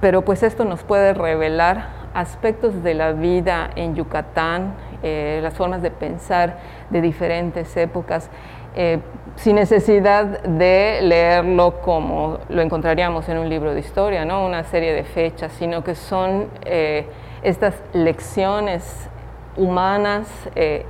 Pero 0.00 0.22
pues 0.22 0.42
esto 0.42 0.64
nos 0.64 0.84
puede 0.84 1.12
revelar 1.12 1.88
aspectos 2.14 2.82
de 2.82 2.94
la 2.94 3.12
vida 3.12 3.70
en 3.74 3.94
Yucatán, 3.94 4.74
eh, 5.02 5.40
las 5.42 5.54
formas 5.54 5.82
de 5.82 5.90
pensar 5.90 6.58
de 6.90 7.00
diferentes 7.00 7.76
épocas, 7.76 8.30
eh, 8.74 8.98
sin 9.36 9.56
necesidad 9.56 10.42
de 10.42 10.98
leerlo 11.02 11.80
como 11.80 12.38
lo 12.48 12.60
encontraríamos 12.60 13.28
en 13.28 13.38
un 13.38 13.48
libro 13.48 13.72
de 13.72 13.80
historia, 13.80 14.24
¿no? 14.24 14.44
una 14.44 14.64
serie 14.64 14.92
de 14.92 15.04
fechas, 15.04 15.52
sino 15.58 15.84
que 15.84 15.94
son 15.94 16.48
eh, 16.64 17.06
estas 17.42 17.74
lecciones 17.92 18.84
humanas 19.56 20.28
eh, 20.56 20.84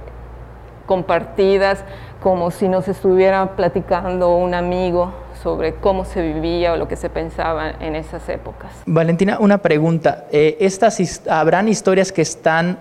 compartidas 0.87 1.85
como 2.23 2.51
si 2.51 2.69
nos 2.69 2.89
estuviera 2.89 3.55
platicando 3.55 4.35
un 4.35 4.55
amigo 4.55 5.13
sobre 5.43 5.75
cómo 5.75 6.05
se 6.05 6.23
vivía 6.23 6.73
o 6.73 6.77
lo 6.77 6.89
que 6.89 6.97
se 6.97 7.11
pensaba 7.11 7.71
en 7.81 7.95
esas 7.95 8.29
épocas. 8.29 8.73
Valentina, 8.87 9.39
una 9.41 9.59
pregunta. 9.59 10.25
¿Estas 10.33 11.23
habrán 11.29 11.69
historias 11.69 12.11
que 12.11 12.23
están 12.23 12.79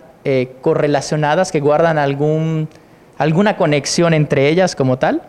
correlacionadas, 0.62 1.52
que 1.52 1.60
guardan 1.60 1.98
algún, 1.98 2.68
alguna 3.18 3.58
conexión 3.58 4.14
entre 4.14 4.50
ellas 4.50 4.76
como 4.76 4.98
tal? 4.98 5.22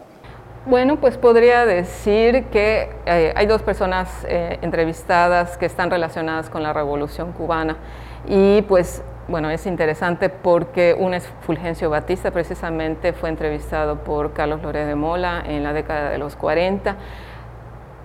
Bueno, 0.67 0.97
pues 0.97 1.17
podría 1.17 1.65
decir 1.65 2.45
que 2.47 2.91
eh, 3.07 3.33
hay 3.35 3.47
dos 3.47 3.63
personas 3.63 4.09
eh, 4.29 4.59
entrevistadas 4.61 5.57
que 5.57 5.65
están 5.65 5.91
relacionadas 5.91 6.51
con 6.51 6.63
la 6.63 6.75
Revolución 6.75 7.33
Cubana 7.33 7.79
y 8.27 8.63
pues 8.63 9.03
bueno, 9.29 9.51
es 9.51 9.67
interesante 9.67 10.29
porque 10.29 10.95
uno 10.99 11.15
es 11.15 11.27
Fulgencio 11.43 11.91
Batista, 11.91 12.31
precisamente 12.31 13.13
fue 13.13 13.29
entrevistado 13.29 13.97
por 14.05 14.33
Carlos 14.33 14.63
Loré 14.63 14.85
de 14.85 14.95
Mola 14.95 15.43
en 15.47 15.63
la 15.63 15.73
década 15.73 16.11
de 16.11 16.19
los 16.19 16.35
40, 16.37 16.97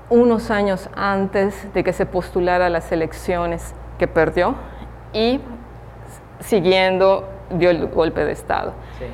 unos 0.09 0.51
años 0.51 0.89
antes 0.95 1.73
de 1.73 1.83
que 1.83 1.91
se 1.91 2.05
postulara 2.05 2.67
a 2.67 2.69
las 2.69 2.91
elecciones 2.91 3.73
que 3.97 4.07
perdió 4.07 4.55
y 5.13 5.39
siguiendo 6.39 7.27
dio 7.51 7.69
el 7.69 7.87
golpe 7.87 8.25
de 8.25 8.33
Estado. 8.33 8.73
Sí. 8.99 9.05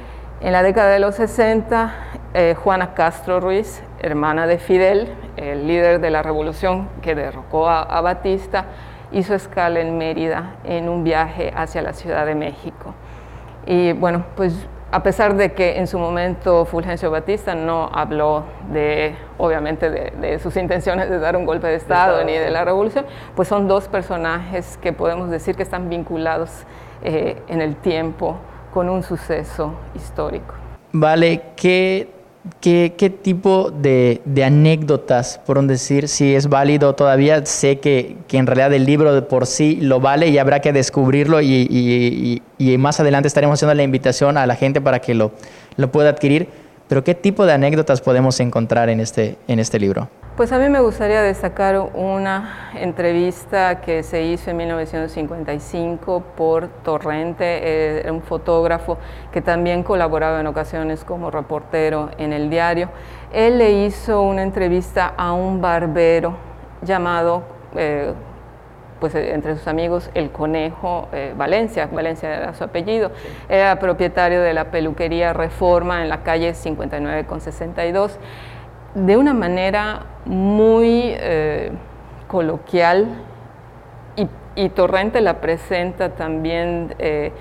En 0.41 0.53
la 0.53 0.63
década 0.63 0.91
de 0.91 0.99
los 0.99 1.15
60, 1.15 1.93
eh, 2.33 2.55
Juana 2.57 2.93
Castro 2.93 3.41
Ruiz, 3.41 3.83
hermana 3.99 4.47
de 4.47 4.57
Fidel, 4.57 5.09
el 5.35 5.67
líder 5.67 5.99
de 5.99 6.09
la 6.11 6.23
revolución 6.23 6.87
que 7.01 7.13
derrocó 7.13 7.67
a, 7.67 7.99
Batista, 7.99 8.63
hizo 9.11 9.35
escala 9.35 9.81
en 9.81 9.97
Mérida 9.97 10.55
en 10.63 10.87
un 10.87 11.03
viaje 11.03 11.51
hacia 11.53 11.81
la 11.81 11.91
Ciudad 11.91 12.25
de 12.25 12.35
México. 12.35 12.93
Y 13.65 13.91
bueno, 13.91 14.23
pues 14.37 14.55
a 14.93 15.03
pesar 15.03 15.35
de 15.35 15.51
que 15.51 15.77
en 15.77 15.87
su 15.87 15.99
momento 15.99 16.63
Fulgencio 16.63 17.11
Batista 17.11 17.53
no 17.53 17.89
habló 17.93 18.45
de, 18.71 19.15
obviamente, 19.37 19.89
de, 19.89 20.39
sus 20.39 20.55
intenciones 20.55 21.09
de 21.09 21.19
dar 21.19 21.35
un 21.35 21.45
golpe 21.45 21.67
de 21.67 21.75
Estado, 21.75 22.15
de 22.15 22.21
Estado 22.21 22.25
ni 22.25 22.37
de 22.37 22.49
la 22.49 22.63
revolución, 22.63 23.05
pues 23.35 23.49
son 23.49 23.67
dos 23.67 23.89
personajes 23.89 24.77
que 24.77 24.93
podemos 24.93 25.29
decir 25.29 25.57
que 25.57 25.63
están 25.63 25.89
vinculados 25.89 26.63
eh, 27.03 27.41
en 27.49 27.59
el 27.59 27.75
tiempo 27.75 28.37
con 28.79 28.87
un 28.87 29.03
suceso 29.03 29.73
histórico. 29.93 30.53
Vale, 30.93 31.41
¿qué 31.57 32.07
¿Qué, 32.61 32.93
¿Qué, 32.97 33.09
tipo 33.09 33.71
de, 33.71 34.21
de, 34.23 34.45
anécdotas, 34.45 35.41
por 35.45 35.61
decir, 35.67 36.07
si 36.07 36.33
es 36.33 36.47
válido 36.47 36.95
todavía? 36.95 37.45
Sé 37.45 37.81
que, 37.81 38.15
que, 38.29 38.37
en 38.37 38.47
realidad 38.47 38.71
el 38.71 38.85
libro 38.85 39.13
de 39.13 39.21
por 39.21 39.45
sí 39.47 39.77
lo 39.81 39.99
vale 39.99 40.29
y 40.29 40.37
habrá 40.37 40.61
que 40.61 40.71
descubrirlo 40.71 41.41
y, 41.41 41.67
y, 41.69 42.41
y, 42.57 42.77
más 42.77 43.01
adelante 43.01 43.27
estaremos 43.27 43.55
haciendo 43.55 43.73
la 43.73 43.83
invitación 43.83 44.37
a 44.37 44.47
la 44.47 44.55
gente 44.55 44.79
para 44.79 44.99
que 44.99 45.13
lo, 45.13 45.33
lo 45.75 45.91
pueda 45.91 46.11
adquirir. 46.11 46.47
Pero 46.89 47.03
¿qué 47.03 47.13
tipo 47.13 47.45
de 47.45 47.53
anécdotas 47.53 48.01
podemos 48.01 48.39
encontrar 48.39 48.89
en 48.89 48.99
este, 48.99 49.37
en 49.47 49.59
este 49.59 49.79
libro? 49.79 50.09
Pues 50.35 50.51
a 50.51 50.57
mí 50.57 50.69
me 50.69 50.79
gustaría 50.79 51.21
destacar 51.21 51.79
una 51.93 52.71
entrevista 52.73 53.79
que 53.79 54.01
se 54.01 54.23
hizo 54.23 54.49
en 54.49 54.57
1955 54.57 56.23
por 56.35 56.67
Torrente, 56.81 58.07
eh, 58.07 58.11
un 58.11 58.23
fotógrafo 58.23 58.97
que 59.31 59.39
también 59.39 59.83
colaboraba 59.83 60.39
en 60.39 60.47
ocasiones 60.47 61.03
como 61.03 61.29
reportero 61.29 62.09
en 62.17 62.33
el 62.33 62.49
diario. 62.49 62.89
Él 63.31 63.59
le 63.59 63.85
hizo 63.85 64.23
una 64.23 64.41
entrevista 64.41 65.13
a 65.15 65.33
un 65.33 65.61
barbero 65.61 66.37
llamado, 66.81 67.43
eh, 67.75 68.13
pues 68.99 69.15
entre 69.15 69.55
sus 69.55 69.67
amigos, 69.67 70.09
el 70.13 70.31
Conejo 70.31 71.07
eh, 71.11 71.33
Valencia, 71.37 71.87
Valencia 71.91 72.35
era 72.35 72.53
su 72.53 72.63
apellido, 72.63 73.11
era 73.47 73.79
propietario 73.79 74.41
de 74.41 74.53
la 74.53 74.71
peluquería 74.71 75.33
Reforma 75.33 76.01
en 76.01 76.09
la 76.09 76.23
calle 76.23 76.53
59 76.53 77.25
con 77.25 77.41
62 77.41 78.19
de 78.95 79.17
una 79.17 79.33
manera 79.33 80.05
muy 80.25 81.01
eh, 81.05 81.71
coloquial 82.27 83.07
y, 84.15 84.27
y, 84.55 84.69
Torrente 84.69 85.21
la 85.21 85.41
presenta 85.41 86.15
también 86.15 86.95
eh, 86.99 87.31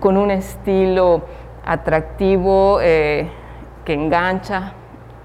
con 0.00 0.16
un 0.16 0.30
estilo 0.30 1.22
atractivo 1.64 2.78
eh, 2.82 3.28
que 3.84 3.94
engancha. 3.94 4.74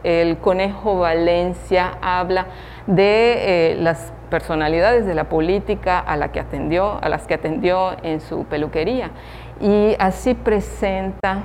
El 0.04 0.38
Conejo 0.38 1.00
Valencia 1.00 1.98
habla 2.00 2.46
de 2.86 3.72
eh, 3.72 3.76
las 3.76 4.14
personalidades 4.30 5.06
de 5.06 5.16
la 5.16 5.26
política 5.26 6.00
a, 6.00 6.18
la 6.18 6.32
que 6.32 6.40
atendió, 6.40 7.00
a 7.02 7.10
las 7.10 7.28
que 7.28 7.34
atendió 7.34 7.96
en 8.04 8.22
su 8.22 8.46
peluquería. 8.46 9.12
Y 9.60 9.96
así 10.00 10.34
presenta 10.34 11.44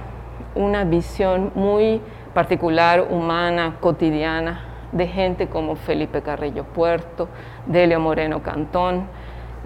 una 0.54 0.84
visión 0.84 1.52
muy 1.54 2.00
particular, 2.34 3.06
humana, 3.10 3.76
cotidiana, 3.80 4.64
de 4.92 5.06
gente 5.06 5.48
como 5.48 5.76
Felipe 5.76 6.22
Carrillo 6.22 6.64
Puerto, 6.64 7.28
Delio 7.66 8.00
Moreno 8.00 8.42
Cantón, 8.42 9.06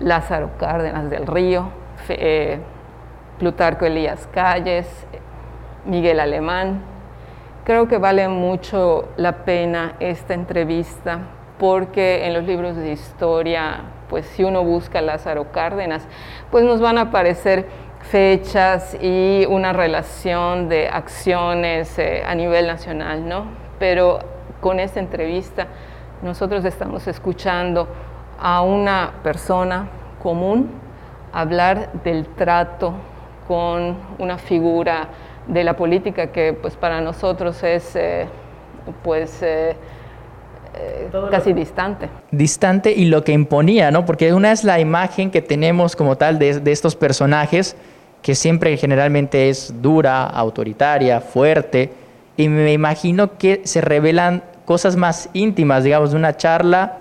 Lázaro 0.00 0.50
Cárdenas 0.58 1.08
del 1.08 1.26
Río, 1.26 1.68
eh, 2.08 2.58
Plutarco 3.38 3.86
Elías 3.86 4.28
Calles, 4.32 5.06
Miguel 5.86 6.20
Alemán. 6.20 6.82
Creo 7.64 7.88
que 7.88 7.96
vale 7.96 8.28
mucho 8.28 9.08
la 9.16 9.44
pena 9.44 9.94
esta 9.98 10.34
entrevista 10.34 11.20
porque 11.64 12.26
en 12.26 12.34
los 12.34 12.44
libros 12.44 12.76
de 12.76 12.92
historia, 12.92 13.84
pues 14.10 14.26
si 14.26 14.44
uno 14.44 14.62
busca 14.62 15.00
Lázaro 15.00 15.50
Cárdenas, 15.50 16.06
pues 16.50 16.62
nos 16.62 16.78
van 16.78 16.98
a 16.98 17.00
aparecer 17.00 17.64
fechas 18.02 18.94
y 19.00 19.46
una 19.48 19.72
relación 19.72 20.68
de 20.68 20.88
acciones 20.88 21.98
eh, 21.98 22.22
a 22.26 22.34
nivel 22.34 22.66
nacional, 22.66 23.26
¿no? 23.26 23.46
Pero 23.78 24.18
con 24.60 24.78
esta 24.78 25.00
entrevista 25.00 25.68
nosotros 26.20 26.66
estamos 26.66 27.06
escuchando 27.06 27.88
a 28.38 28.60
una 28.60 29.14
persona 29.22 29.88
común 30.22 30.70
hablar 31.32 31.92
del 32.02 32.26
trato 32.26 32.92
con 33.48 33.96
una 34.18 34.36
figura 34.36 35.08
de 35.46 35.64
la 35.64 35.76
política 35.76 36.26
que 36.26 36.52
pues 36.52 36.76
para 36.76 37.00
nosotros 37.00 37.62
es 37.62 37.96
eh, 37.96 38.26
pues 39.02 39.42
eh, 39.42 39.78
casi 41.30 41.52
distante. 41.52 42.08
Distante 42.30 42.92
y 42.92 43.06
lo 43.06 43.24
que 43.24 43.32
imponía, 43.32 43.90
¿no? 43.90 44.04
Porque 44.04 44.32
una 44.32 44.52
es 44.52 44.64
la 44.64 44.80
imagen 44.80 45.30
que 45.30 45.42
tenemos 45.42 45.96
como 45.96 46.16
tal 46.16 46.38
de, 46.38 46.60
de 46.60 46.72
estos 46.72 46.96
personajes 46.96 47.76
que 48.22 48.34
siempre 48.34 48.76
generalmente 48.76 49.50
es 49.50 49.82
dura, 49.82 50.24
autoritaria, 50.24 51.20
fuerte, 51.20 51.90
y 52.36 52.48
me 52.48 52.72
imagino 52.72 53.36
que 53.36 53.60
se 53.64 53.80
revelan 53.80 54.42
cosas 54.64 54.96
más 54.96 55.28
íntimas, 55.34 55.84
digamos, 55.84 56.12
de 56.12 56.16
una 56.16 56.36
charla 56.36 56.98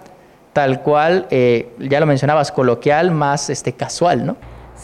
tal 0.54 0.82
cual, 0.82 1.26
eh, 1.32 1.74
ya 1.80 2.00
lo 2.00 2.06
mencionabas, 2.06 2.52
coloquial, 2.52 3.12
más 3.12 3.50
este, 3.50 3.74
casual, 3.74 4.26
¿no? 4.26 4.38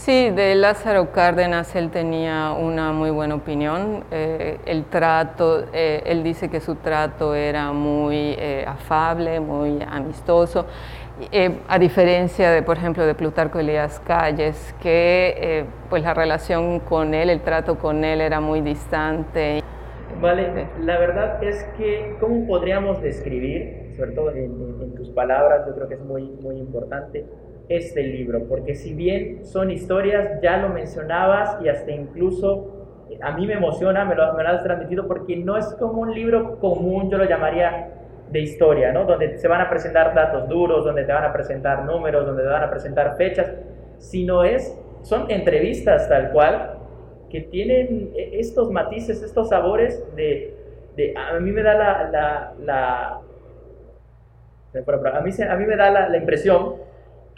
Sí, 0.06 0.30
de 0.30 0.56
Lázaro 0.56 1.12
Cárdenas 1.12 1.76
él 1.76 1.92
tenía 1.92 2.54
una 2.54 2.92
muy 2.94 3.12
buena 3.12 3.36
opinión. 3.36 4.06
Eh, 4.12 4.58
el 4.66 4.86
trato, 4.86 5.66
eh, 5.74 6.02
él 6.06 6.24
dice 6.24 6.50
que 6.50 6.62
su 6.62 6.76
trato 6.76 7.36
era 7.36 7.72
muy 7.74 8.36
afable, 8.66 9.40
muy 9.40 9.80
amistoso. 9.88 10.66
Eh, 11.34 11.60
a 11.68 11.78
diferencia 11.78 12.50
de, 12.50 12.64
por 12.64 12.78
ejemplo, 12.78 13.06
de 13.06 13.14
Plutarco 13.14 13.60
Elías 13.60 14.00
Calles, 14.00 14.74
que 14.82 15.36
eh, 15.38 15.66
pues 15.90 16.02
la 16.02 16.14
relación 16.14 16.80
con 16.80 17.14
él, 17.14 17.30
el 17.30 17.42
trato 17.42 17.78
con 17.78 18.06
él 18.06 18.22
era 18.22 18.40
muy 18.40 18.62
distante. 18.62 19.62
Vale, 20.22 20.68
la 20.82 20.98
verdad 20.98 21.44
es 21.44 21.66
que, 21.78 22.16
¿cómo 22.22 22.48
podríamos 22.48 23.02
describir, 23.02 23.94
sobre 23.98 24.12
todo 24.12 24.32
en, 24.32 24.96
tus 24.96 25.10
palabras, 25.10 25.66
yo 25.68 25.76
creo 25.76 25.90
que 25.90 25.96
es 25.96 26.02
muy, 26.02 26.24
muy 26.42 26.58
importante, 26.58 27.26
este 27.70 28.04
libro? 28.04 28.46
Porque 28.48 28.76
si 28.76 28.94
bien 28.94 29.46
son 29.46 29.72
historias, 29.72 30.42
ya 30.42 30.58
lo 30.58 30.70
mencionabas 30.70 31.58
y 31.64 31.70
hasta 31.70 31.92
incluso 31.92 33.06
eh, 33.10 33.18
a 33.22 33.32
mí 33.32 33.48
me 33.48 33.54
emociona, 33.54 34.04
me 34.04 34.16
lo, 34.16 34.34
me 34.34 34.44
lo 34.44 34.50
has 34.50 34.64
transmitido, 34.64 35.08
porque 35.08 35.38
no 35.38 35.58
es 35.58 35.66
como 35.76 36.02
un 36.02 36.14
libro 36.14 36.60
común, 36.60 37.10
yo 37.10 37.18
lo 37.18 37.26
llamaría 37.26 37.92
de 38.30 38.40
historia, 38.40 38.92
¿no? 38.92 39.06
Donde 39.06 39.38
se 39.38 39.48
van 39.48 39.62
a 39.62 39.70
presentar 39.70 40.14
datos 40.14 40.48
duros, 40.48 40.86
donde 40.86 41.04
te 41.04 41.14
van 41.14 41.24
a 41.24 41.34
presentar 41.34 41.86
números, 41.86 42.26
donde 42.26 42.44
te 42.44 42.50
van 42.50 42.64
a 42.64 42.70
presentar 42.70 43.16
fechas, 43.18 43.52
sino 43.98 44.44
es, 44.44 44.78
son 45.02 45.30
entrevistas 45.30 46.08
tal 46.10 46.32
cual 46.32 46.78
que 47.30 47.42
tienen 47.42 48.12
e, 48.16 48.40
estos 48.40 48.72
matices, 48.72 49.22
estos 49.24 49.50
sabores 49.50 50.04
de, 50.16 50.56
de 50.96 51.14
a 51.18 51.40
mí 51.40 51.52
me 51.52 51.64
da 51.64 51.74
la, 51.76 52.10
la, 52.10 52.54
la 52.64 53.22
a, 54.74 55.22
mí, 55.22 55.32
a 55.48 55.56
mí 55.56 55.66
me 55.66 55.76
da 55.76 55.90
la, 55.90 56.10
la, 56.10 56.18
impresión 56.18 56.76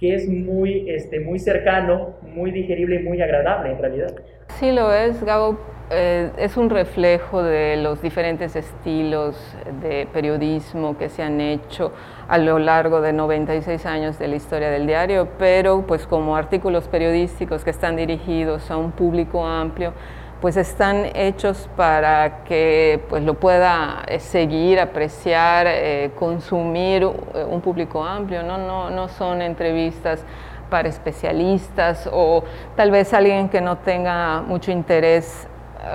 que 0.01 0.15
es 0.15 0.27
muy, 0.27 0.89
este, 0.89 1.19
muy 1.19 1.37
cercano, 1.37 2.15
muy 2.23 2.49
digerible 2.49 2.95
y 2.95 3.03
muy 3.03 3.21
agradable 3.21 3.71
en 3.71 3.77
realidad. 3.77 4.15
Sí 4.59 4.71
lo 4.71 4.91
es, 4.91 5.23
Gabo, 5.23 5.59
eh, 5.91 6.31
es 6.39 6.57
un 6.57 6.71
reflejo 6.71 7.43
de 7.43 7.77
los 7.77 8.01
diferentes 8.01 8.55
estilos 8.55 9.35
de 9.79 10.07
periodismo 10.11 10.97
que 10.97 11.07
se 11.07 11.21
han 11.21 11.39
hecho 11.39 11.93
a 12.27 12.39
lo 12.39 12.57
largo 12.57 12.99
de 13.01 13.13
96 13.13 13.85
años 13.85 14.17
de 14.17 14.27
la 14.27 14.37
historia 14.37 14.71
del 14.71 14.87
diario, 14.87 15.27
pero 15.37 15.85
pues 15.85 16.07
como 16.07 16.35
artículos 16.35 16.87
periodísticos 16.87 17.63
que 17.63 17.69
están 17.69 17.95
dirigidos 17.95 18.71
a 18.71 18.77
un 18.77 18.93
público 18.93 19.45
amplio, 19.45 19.93
pues 20.41 20.58
están 20.58 21.06
hechos 21.15 21.69
para 21.77 22.43
que 22.43 22.99
pues 23.10 23.23
lo 23.23 23.36
pueda 23.36 24.04
eh, 24.08 24.19
seguir, 24.19 24.80
apreciar, 24.80 25.67
eh, 25.69 26.12
consumir 26.17 27.06
un 27.06 27.62
público 27.62 28.04
amplio, 28.04 28.43
¿no? 28.43 28.58
No, 28.58 28.89
no 28.89 29.08
son 29.08 29.41
entrevistas 29.41 30.25
para 30.69 30.89
especialistas 30.89 32.10
o 32.12 32.43
tal 32.75 32.91
vez 32.91 33.13
alguien 33.13 33.49
que 33.49 33.62
no 33.62 33.77
tenga 33.77 34.41
mucho 34.41 34.71
interés 34.71 35.47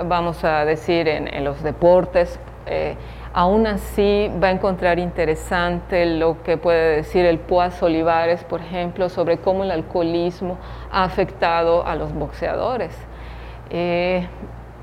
vamos 0.05 0.43
a 0.43 0.65
decir, 0.65 1.07
en, 1.07 1.43
los 1.43 1.63
deportes. 1.63 2.39
Eh, 2.65 2.95
aún 3.33 3.67
así 3.67 4.31
va 4.41 4.47
a 4.47 4.51
encontrar 4.51 4.99
interesante 4.99 6.05
lo 6.05 6.41
que 6.43 6.57
puede 6.57 6.97
decir 6.97 7.25
el 7.25 7.39
Poas 7.39 7.81
Olivares, 7.81 8.43
por 8.43 8.61
ejemplo, 8.61 9.09
sobre 9.09 9.37
cómo 9.37 9.63
el 9.63 9.71
alcoholismo 9.71 10.57
ha 10.91 11.03
afectado 11.03 11.85
a 11.85 11.95
los 11.95 12.13
boxeadores. 12.13 12.95
Eh, 13.69 14.27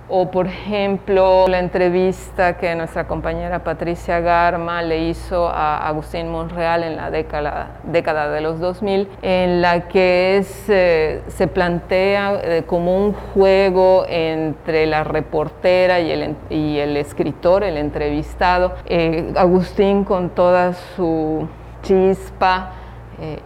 o 0.08 0.30
por 0.30 0.46
ejemplo 0.46 1.46
la 1.48 1.58
entrevista 1.58 2.58
que 2.58 2.74
nuestra 2.74 3.06
compañera 3.06 3.64
Patricia 3.64 4.20
Garma 4.20 4.82
le 4.82 5.08
hizo 5.08 5.48
a 5.48 5.88
Agustín 5.88 6.28
Monreal 6.28 6.84
en 6.84 6.96
la 6.96 7.10
década, 7.10 7.78
década 7.84 8.30
de 8.30 8.40
los 8.40 8.60
2000, 8.60 9.08
en 9.22 9.62
la 9.62 9.88
que 9.88 10.44
eh, 10.68 11.22
se 11.26 11.46
plantea 11.46 12.40
eh, 12.42 12.64
como 12.66 12.96
un 12.96 13.12
juego 13.14 14.04
entre 14.08 14.86
la 14.86 15.04
reportera 15.04 16.00
y 16.00 16.10
el, 16.10 16.36
y 16.50 16.78
el 16.78 16.96
escritor, 16.96 17.64
el 17.64 17.78
entrevistado. 17.78 18.74
Eh, 18.86 19.32
Agustín 19.36 20.04
con 20.04 20.30
toda 20.30 20.74
su 20.74 21.48
chispa 21.82 22.72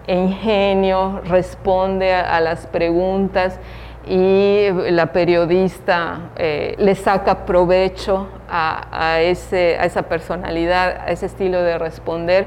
e 0.06 0.14
ingenio 0.14 1.20
responde 1.26 2.14
a 2.14 2.40
las 2.40 2.66
preguntas 2.66 3.60
y 4.08 4.90
la 4.90 5.12
periodista 5.12 6.30
eh, 6.36 6.74
le 6.78 6.94
saca 6.94 7.44
provecho 7.44 8.28
a, 8.48 9.20
ese, 9.20 9.76
a, 9.78 9.84
esa 9.84 10.08
personalidad, 10.08 11.02
a 11.02 11.10
ese 11.10 11.26
estilo 11.26 11.62
de 11.62 11.78
responder 11.78 12.46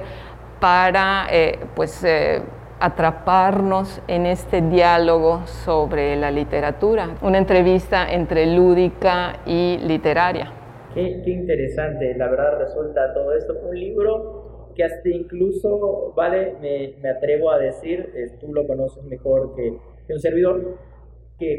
para 0.60 1.28
eh, 1.32 1.60
pues, 1.76 2.04
eh, 2.04 2.42
atraparnos 2.80 4.02
en 4.08 4.26
este 4.26 4.62
diálogo 4.62 5.46
sobre 5.46 6.16
la 6.16 6.32
literatura, 6.32 7.16
una 7.22 7.38
entrevista 7.38 8.12
entre 8.12 8.48
lúdica 8.48 9.40
y 9.46 9.78
literaria. 9.84 10.52
Qué, 10.96 11.22
qué 11.24 11.32
interesante, 11.32 12.16
la 12.18 12.28
verdad 12.28 12.58
resulta 12.60 13.14
todo 13.14 13.34
esto. 13.34 13.54
Un 13.64 13.80
libro 13.80 14.72
que 14.76 14.84
hasta 14.84 15.10
incluso, 15.10 16.14
vale, 16.16 16.56
me, 16.60 16.96
me 17.02 17.10
atrevo 17.10 17.52
a 17.52 17.60
decir, 17.60 18.12
tú 18.40 18.52
lo 18.52 18.66
conoces 18.66 19.04
mejor 19.04 19.56
que, 19.56 19.78
que 20.08 20.14
un 20.14 20.20
servidor, 20.20 20.78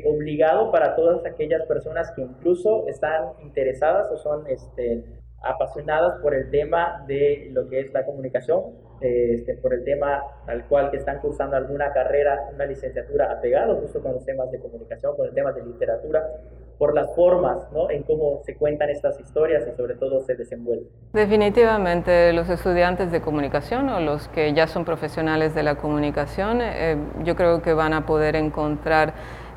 obligado 0.04 0.70
para 0.70 0.94
todas 0.96 1.24
aquellas 1.26 1.62
personas 1.66 2.10
que 2.12 2.22
incluso 2.22 2.86
están 2.88 3.32
interesadas 3.42 4.10
o 4.10 4.16
son 4.16 4.46
este, 4.46 5.04
apasionadas 5.42 6.20
por 6.20 6.34
el 6.34 6.50
tema 6.50 7.04
de 7.06 7.50
lo 7.52 7.68
que 7.68 7.80
es 7.80 7.92
la 7.92 8.04
comunicación, 8.04 8.62
este, 9.00 9.54
por 9.56 9.74
el 9.74 9.84
tema 9.84 10.22
al 10.46 10.66
cual 10.68 10.90
que 10.90 10.98
están 10.98 11.18
cursando 11.20 11.56
alguna 11.56 11.92
carrera, 11.92 12.48
una 12.54 12.66
licenciatura 12.66 13.32
apegado 13.32 13.76
justo 13.80 14.00
con 14.00 14.12
los 14.12 14.24
temas 14.24 14.50
de 14.52 14.60
comunicación, 14.60 15.16
con 15.16 15.26
el 15.26 15.34
tema 15.34 15.52
de 15.52 15.64
literatura, 15.64 16.22
por 16.78 16.94
las 16.94 17.14
formas 17.14 17.70
¿no? 17.72 17.90
en 17.90 18.02
cómo 18.04 18.40
se 18.44 18.56
cuentan 18.56 18.90
estas 18.90 19.18
historias 19.20 19.66
y 19.68 19.76
sobre 19.76 19.94
todo 19.94 20.20
se 20.20 20.34
desenvuelven. 20.34 20.88
Definitivamente 21.12 22.32
los 22.32 22.48
estudiantes 22.48 23.10
de 23.10 23.20
comunicación 23.20 23.88
o 23.88 24.00
los 24.00 24.28
que 24.28 24.52
ya 24.52 24.66
son 24.66 24.84
profesionales 24.84 25.54
de 25.54 25.62
la 25.62 25.76
comunicación, 25.76 26.60
eh, 26.60 26.96
yo 27.24 27.36
creo 27.36 27.62
que 27.62 27.72
van 27.72 27.92
a 27.92 28.06
poder 28.06 28.36
encontrar 28.36 29.14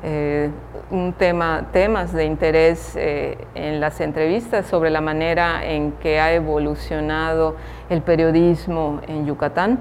eh, 0.08 0.50
un 0.92 1.14
tema, 1.14 1.66
temas 1.72 2.12
de 2.12 2.26
interés 2.26 2.94
eh, 2.94 3.36
en 3.56 3.80
las 3.80 4.00
entrevistas 4.00 4.64
sobre 4.66 4.88
la 4.88 5.00
manera 5.00 5.66
en 5.66 5.90
que 5.94 6.20
ha 6.20 6.32
evolucionado 6.32 7.56
el 7.90 8.02
periodismo 8.02 9.00
en 9.08 9.26
Yucatán, 9.26 9.80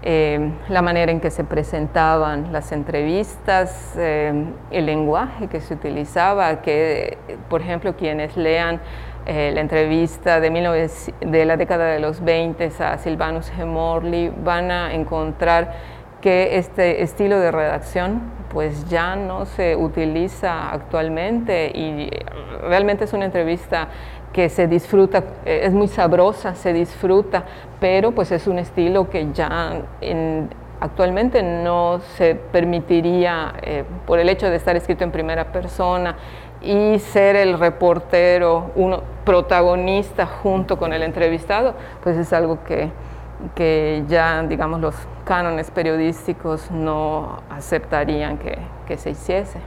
eh, 0.00 0.50
la 0.70 0.80
manera 0.80 1.12
en 1.12 1.20
que 1.20 1.30
se 1.30 1.44
presentaban 1.44 2.54
las 2.54 2.72
entrevistas, 2.72 3.94
el 3.98 4.86
lenguaje 4.86 5.48
que 5.48 5.60
se 5.60 5.74
utilizaba, 5.74 6.62
que 6.62 7.18
por 7.50 7.60
ejemplo 7.60 7.96
quienes 7.96 8.34
lean 8.34 8.80
la 9.26 9.60
entrevista 9.60 10.40
de, 10.40 11.44
la 11.44 11.56
década 11.58 11.88
de 11.88 12.00
los 12.00 12.24
20 12.24 12.70
a 12.78 12.96
Silvanus 12.96 13.52
G. 13.52 13.66
Morley, 13.66 14.32
van 14.42 14.70
a 14.70 14.94
encontrar 14.94 15.95
que 16.26 16.58
este 16.58 17.04
estilo 17.04 17.38
de 17.38 17.52
redacción 17.52 18.20
pues 18.52 18.88
ya 18.88 19.14
no 19.14 19.46
se 19.46 19.76
utiliza 19.76 20.72
actualmente 20.72 21.70
y 21.72 22.10
realmente 22.62 23.04
es 23.04 23.12
una 23.12 23.26
entrevista 23.26 23.86
que 24.32 24.48
se 24.48 24.66
disfruta, 24.66 25.22
eh, 25.44 25.60
es 25.62 25.72
muy 25.72 25.86
sabrosa, 25.86 26.56
se 26.56 26.72
disfruta, 26.72 27.44
pero 27.78 28.10
pues 28.10 28.32
es 28.32 28.48
un 28.48 28.58
estilo 28.58 29.08
que 29.08 29.28
ya 29.32 29.84
actualmente 30.80 31.44
no 31.44 32.00
se 32.16 32.34
permitiría 32.34 33.54
eh, 33.62 33.84
por 34.04 34.18
el 34.18 34.28
hecho 34.28 34.50
de 34.50 34.56
estar 34.56 34.74
escrito 34.74 35.04
en 35.04 35.12
primera 35.12 35.52
persona 35.52 36.16
y 36.60 36.98
ser 36.98 37.36
el 37.36 37.56
reportero, 37.56 38.72
uno 38.74 39.00
protagonista 39.24 40.26
junto 40.26 40.76
con 40.76 40.92
el 40.92 41.04
entrevistado, 41.04 41.74
pues 42.02 42.16
es 42.16 42.32
algo 42.32 42.64
que, 42.64 42.90
que 43.54 44.04
ya, 44.08 44.42
digamos, 44.42 44.80
los 44.80 44.94
cánones 45.24 45.70
periodísticos 45.70 46.70
no 46.70 47.42
aceptarían 47.50 48.38
que, 48.38 48.58
que 48.86 48.96
se 48.96 49.10
hiciese. 49.10 49.58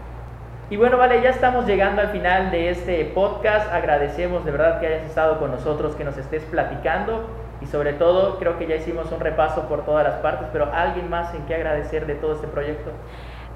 Y 0.70 0.78
bueno, 0.78 0.98
vale, 0.98 1.22
ya 1.22 1.32
estamos 1.32 1.66
llegando 1.66 2.02
al 2.02 2.10
final 2.10 2.52
de 2.52 2.70
este 2.70 3.04
podcast. 3.06 3.72
Agradecemos 3.74 4.46
de 4.46 4.52
verdad 4.52 4.80
que 4.80 4.88
hayas 4.88 5.06
estado 5.06 5.40
con 5.40 5.52
nosotros, 5.52 5.96
que 5.96 6.04
nos 6.04 6.18
estés 6.18 6.44
platicando 6.44 7.26
y 7.62 7.66
sobre 7.66 7.94
todo 7.94 8.38
creo 8.40 8.58
que 8.58 8.68
ya 8.68 8.76
hicimos 8.76 9.12
un 9.12 9.20
repaso 9.20 9.68
por 9.68 9.86
todas 9.86 10.06
las 10.06 10.16
partes, 10.18 10.48
pero 10.52 10.72
¿alguien 10.74 11.10
más 11.10 11.34
en 11.34 11.46
qué 11.46 11.56
agradecer 11.56 12.06
de 12.06 12.16
todo 12.16 12.34
este 12.36 12.48
proyecto? 12.48 12.92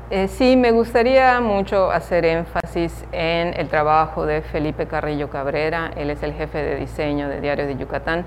Eh, 0.09 0.27
sí, 0.27 0.57
me 0.57 0.71
gustaría 0.71 1.39
mucho 1.39 1.89
hacer 1.89 2.25
énfasis 2.25 3.05
en 3.11 3.53
el 3.57 3.69
trabajo 3.69 4.25
de 4.25 4.41
Felipe 4.41 4.85
Carrillo 4.85 5.29
Cabrera, 5.29 5.91
él 5.95 6.09
es 6.09 6.21
el 6.23 6.33
jefe 6.33 6.57
de 6.57 6.75
diseño 6.75 7.29
de 7.29 7.39
Diario 7.39 7.65
de 7.65 7.77
Yucatán. 7.77 8.25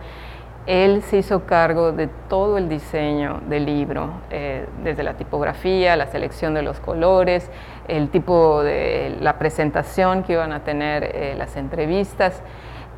Él 0.66 1.02
se 1.02 1.18
hizo 1.18 1.46
cargo 1.46 1.92
de 1.92 2.08
todo 2.28 2.58
el 2.58 2.68
diseño 2.68 3.40
del 3.48 3.66
libro, 3.66 4.10
eh, 4.30 4.66
desde 4.82 5.04
la 5.04 5.14
tipografía, 5.14 5.94
la 5.94 6.08
selección 6.08 6.54
de 6.54 6.62
los 6.62 6.80
colores, 6.80 7.48
el 7.86 8.08
tipo 8.08 8.64
de 8.64 9.16
la 9.20 9.38
presentación 9.38 10.24
que 10.24 10.32
iban 10.32 10.52
a 10.52 10.64
tener 10.64 11.04
eh, 11.04 11.34
las 11.38 11.56
entrevistas. 11.56 12.42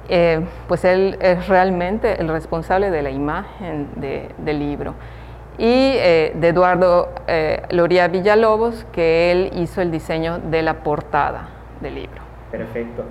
Eh, 0.09 0.41
pues 0.67 0.87
él 0.87 1.19
es 1.21 1.47
realmente 1.49 2.19
el 2.19 2.29
responsable 2.29 2.91
de 2.91 3.03
la 3.03 3.11
imagen 3.11 3.89
del 3.97 4.59
libro. 4.59 4.95
Y 5.59 5.91
de 5.91 6.49
Eduardo 6.49 7.09
Loría 7.71 8.07
Villalobos, 8.07 8.87
que 8.93 9.33
él 9.33 9.51
hizo 9.57 9.83
el 9.83 9.91
diseño 9.91 10.39
de 10.39 10.63
la 10.63 10.85
portada 10.85 11.49
del 11.81 11.97
libro. 11.97 12.28
Perfecto. 12.51 13.05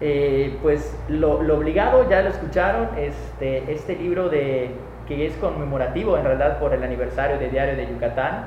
Eh, 0.00 0.56
pues 0.62 0.96
lo, 1.08 1.32
obligado, 1.34 2.08
ya 2.08 2.22
lo 2.22 2.28
escucharon, 2.28 2.90
este, 2.96 3.72
este 3.72 3.96
libro 3.96 4.28
de, 4.28 4.70
que 5.08 5.26
es 5.26 5.34
conmemorativo 5.36 6.16
en 6.16 6.24
realidad 6.24 6.58
por 6.58 6.72
el 6.72 6.82
aniversario 6.82 7.38
de 7.38 7.48
Diario 7.48 7.76
de 7.76 7.88
Yucatán, 7.88 8.46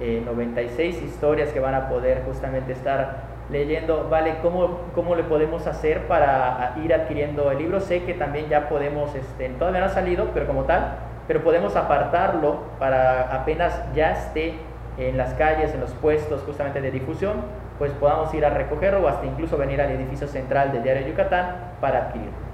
96 0.00 0.78
eh, 0.78 1.04
historias 1.04 1.50
que 1.50 1.58
van 1.58 1.74
a 1.74 1.88
poder 1.88 2.22
justamente 2.24 2.72
estar 2.72 3.24
leyendo. 3.50 4.08
Vale, 4.08 4.36
¿cómo, 4.42 4.82
¿cómo 4.94 5.16
le 5.16 5.24
podemos 5.24 5.66
hacer 5.66 6.06
para 6.06 6.74
ir 6.84 6.94
adquiriendo 6.94 7.50
el 7.50 7.58
libro? 7.58 7.80
Sé 7.80 8.04
que 8.04 8.14
también 8.14 8.48
ya 8.48 8.68
podemos, 8.68 9.14
este, 9.14 9.48
todavía 9.50 9.80
no 9.80 9.86
ha 9.86 9.90
salido, 9.90 10.28
pero 10.32 10.46
como 10.46 10.64
tal, 10.64 10.96
pero 11.26 11.42
podemos 11.42 11.74
apartarlo 11.74 12.58
para 12.78 13.34
apenas 13.34 13.82
ya 13.94 14.12
esté 14.12 14.54
en 14.96 15.16
las 15.16 15.34
calles, 15.34 15.74
en 15.74 15.80
los 15.80 15.92
puestos 15.94 16.42
justamente 16.42 16.80
de 16.80 16.90
difusión, 16.90 17.36
pues 17.78 17.92
podamos 17.92 18.32
ir 18.34 18.44
a 18.44 18.50
recogerlo 18.50 19.00
o 19.00 19.08
hasta 19.08 19.26
incluso 19.26 19.56
venir 19.56 19.80
al 19.80 19.90
edificio 19.90 20.26
central 20.28 20.72
del 20.72 20.82
Diario 20.82 21.06
Yucatán 21.08 21.74
para 21.80 22.06
adquirirlo. 22.06 22.48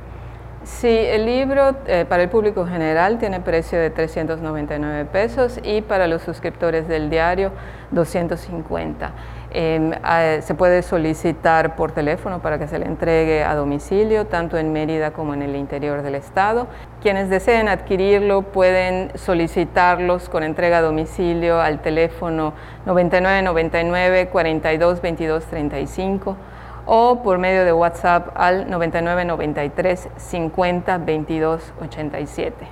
Sí, 0.64 0.88
el 0.88 1.26
libro 1.26 1.76
eh, 1.86 2.06
para 2.08 2.22
el 2.22 2.30
público 2.30 2.66
general 2.66 3.18
tiene 3.18 3.40
precio 3.40 3.78
de 3.78 3.90
399 3.90 5.04
pesos 5.04 5.60
y 5.62 5.82
para 5.82 6.06
los 6.06 6.22
suscriptores 6.22 6.88
del 6.88 7.10
diario 7.10 7.52
250. 7.90 9.12
Em, 9.56 9.92
se 10.40 10.54
puede 10.56 10.82
solicitar 10.82 11.76
por 11.76 11.92
teléfono 11.92 12.42
para 12.42 12.58
que 12.58 12.66
se 12.66 12.76
le 12.80 12.86
entregue 12.86 13.44
a 13.44 13.54
domicilio, 13.54 14.26
tanto 14.26 14.58
en 14.58 14.72
Mérida 14.72 15.12
como 15.12 15.32
en 15.32 15.42
el 15.42 15.54
interior 15.54 16.02
del 16.02 16.16
estado. 16.16 16.66
Quienes 17.00 17.30
deseen 17.30 17.68
adquirirlo 17.68 18.42
pueden 18.42 19.12
solicitarlos 19.14 20.28
con 20.28 20.42
entrega 20.42 20.78
a 20.78 20.80
domicilio 20.82 21.60
al 21.60 21.82
teléfono 21.82 22.52
9999 22.84 24.26
42 24.26 25.00
22 25.00 25.44
35 25.44 26.36
o 26.86 27.22
por 27.22 27.38
medio 27.38 27.64
de 27.64 27.72
WhatsApp 27.72 28.30
al 28.34 28.68
9993 28.68 30.08
50 30.16 30.98
22 30.98 31.74
87. 31.80 32.66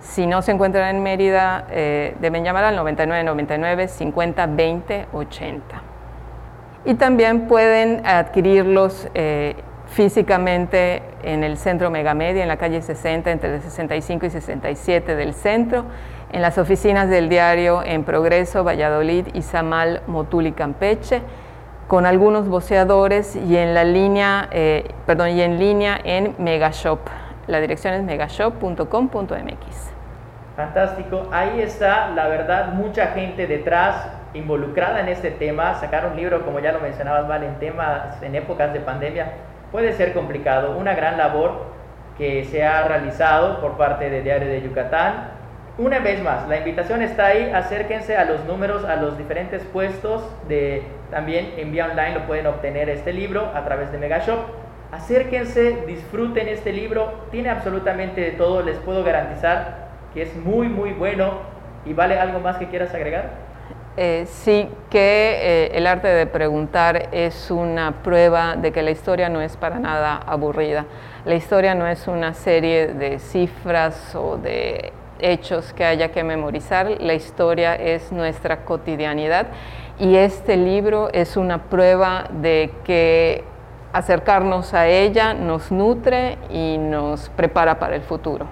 Si 0.00 0.26
no 0.26 0.42
se 0.42 0.52
encuentran 0.52 0.94
en 0.94 1.02
Mérida, 1.02 1.64
eh, 1.70 2.14
deben 2.20 2.44
llamar 2.44 2.64
al 2.64 2.76
9999 2.76 3.88
50 3.88 4.46
20 4.46 5.06
80 5.10 5.87
y 6.88 6.94
también 6.94 7.48
pueden 7.48 8.06
adquirirlos 8.06 9.08
eh, 9.12 9.56
físicamente 9.88 11.02
en 11.22 11.44
el 11.44 11.58
centro 11.58 11.90
Megamedia, 11.90 12.40
en 12.40 12.48
la 12.48 12.56
calle 12.56 12.80
60, 12.80 13.30
entre 13.30 13.60
65 13.60 14.24
y 14.24 14.30
67 14.30 15.14
del 15.14 15.34
centro, 15.34 15.84
en 16.32 16.40
las 16.40 16.56
oficinas 16.56 17.10
del 17.10 17.28
diario 17.28 17.82
en 17.84 18.04
Progreso, 18.04 18.64
Valladolid, 18.64 19.26
Izamal, 19.34 20.00
Motul 20.06 20.46
y 20.46 20.52
Campeche, 20.52 21.20
con 21.88 22.06
algunos 22.06 22.48
voceadores 22.48 23.36
y 23.36 23.58
en 23.58 23.74
la 23.74 23.84
línea, 23.84 24.48
eh, 24.50 24.90
perdón, 25.04 25.28
y 25.28 25.42
en 25.42 25.58
línea 25.58 26.00
en 26.02 26.36
Megashop. 26.38 27.00
La 27.48 27.60
dirección 27.60 27.92
es 27.92 28.02
megashop.com.mx. 28.02 29.92
Fantástico, 30.56 31.28
ahí 31.32 31.60
está, 31.60 32.08
la 32.14 32.28
verdad, 32.28 32.72
mucha 32.72 33.08
gente 33.08 33.46
detrás 33.46 34.17
involucrada 34.34 35.00
en 35.00 35.08
este 35.08 35.30
tema, 35.30 35.74
sacar 35.74 36.06
un 36.06 36.16
libro, 36.16 36.44
como 36.44 36.60
ya 36.60 36.72
lo 36.72 36.80
mencionabas, 36.80 37.28
Vale, 37.28 37.46
en 37.46 37.58
temas, 37.58 38.22
en 38.22 38.34
épocas 38.34 38.72
de 38.72 38.80
pandemia, 38.80 39.32
puede 39.72 39.92
ser 39.92 40.12
complicado. 40.12 40.76
Una 40.76 40.94
gran 40.94 41.18
labor 41.18 41.66
que 42.18 42.44
se 42.44 42.64
ha 42.64 42.82
realizado 42.86 43.60
por 43.60 43.76
parte 43.76 44.10
de 44.10 44.22
Diario 44.22 44.48
de 44.48 44.62
Yucatán. 44.62 45.30
Una 45.78 46.00
vez 46.00 46.20
más, 46.22 46.48
la 46.48 46.56
invitación 46.56 47.02
está 47.02 47.26
ahí, 47.26 47.52
acérquense 47.54 48.16
a 48.16 48.24
los 48.24 48.44
números, 48.44 48.84
a 48.84 48.96
los 48.96 49.16
diferentes 49.16 49.62
puestos 49.62 50.28
de 50.48 50.82
también 51.10 51.54
en 51.56 51.70
vía 51.70 51.86
online 51.86 52.14
lo 52.14 52.26
pueden 52.26 52.48
obtener 52.48 52.88
este 52.88 53.12
libro 53.12 53.50
a 53.54 53.64
través 53.64 53.92
de 53.92 53.98
Megashop. 53.98 54.40
Acérquense, 54.90 55.84
disfruten 55.86 56.48
este 56.48 56.72
libro, 56.72 57.26
tiene 57.30 57.50
absolutamente 57.50 58.20
de 58.20 58.30
todo, 58.32 58.62
les 58.62 58.76
puedo 58.78 59.04
garantizar 59.04 59.88
que 60.12 60.22
es 60.22 60.34
muy 60.34 60.68
muy 60.68 60.92
bueno 60.92 61.34
y 61.86 61.92
vale 61.92 62.18
algo 62.18 62.40
más 62.40 62.56
que 62.56 62.66
quieras 62.66 62.92
agregar. 62.94 63.47
Eh, 64.00 64.26
sí 64.28 64.68
que 64.90 65.00
eh, 65.70 65.70
el 65.74 65.84
arte 65.88 66.06
de 66.06 66.26
preguntar 66.26 67.08
es 67.10 67.50
una 67.50 68.00
prueba 68.04 68.54
de 68.54 68.70
que 68.70 68.80
la 68.80 68.92
historia 68.92 69.28
no 69.28 69.40
es 69.40 69.56
para 69.56 69.80
nada 69.80 70.18
aburrida. 70.24 70.86
La 71.24 71.34
historia 71.34 71.74
no 71.74 71.84
es 71.84 72.06
una 72.06 72.32
serie 72.32 72.94
de 72.94 73.18
cifras 73.18 74.14
o 74.14 74.36
de 74.36 74.92
hechos 75.18 75.72
que 75.72 75.84
haya 75.84 76.12
que 76.12 76.22
memorizar, 76.22 77.00
la 77.00 77.14
historia 77.14 77.74
es 77.74 78.12
nuestra 78.12 78.64
cotidianidad 78.64 79.48
y 79.98 80.14
este 80.14 80.56
libro 80.56 81.08
es 81.12 81.36
una 81.36 81.64
prueba 81.64 82.28
de 82.30 82.70
que 82.84 83.42
acercarnos 83.92 84.74
a 84.74 84.86
ella 84.86 85.34
nos 85.34 85.72
nutre 85.72 86.38
y 86.50 86.78
nos 86.78 87.30
prepara 87.30 87.80
para 87.80 87.96
el 87.96 88.02
futuro. 88.02 88.46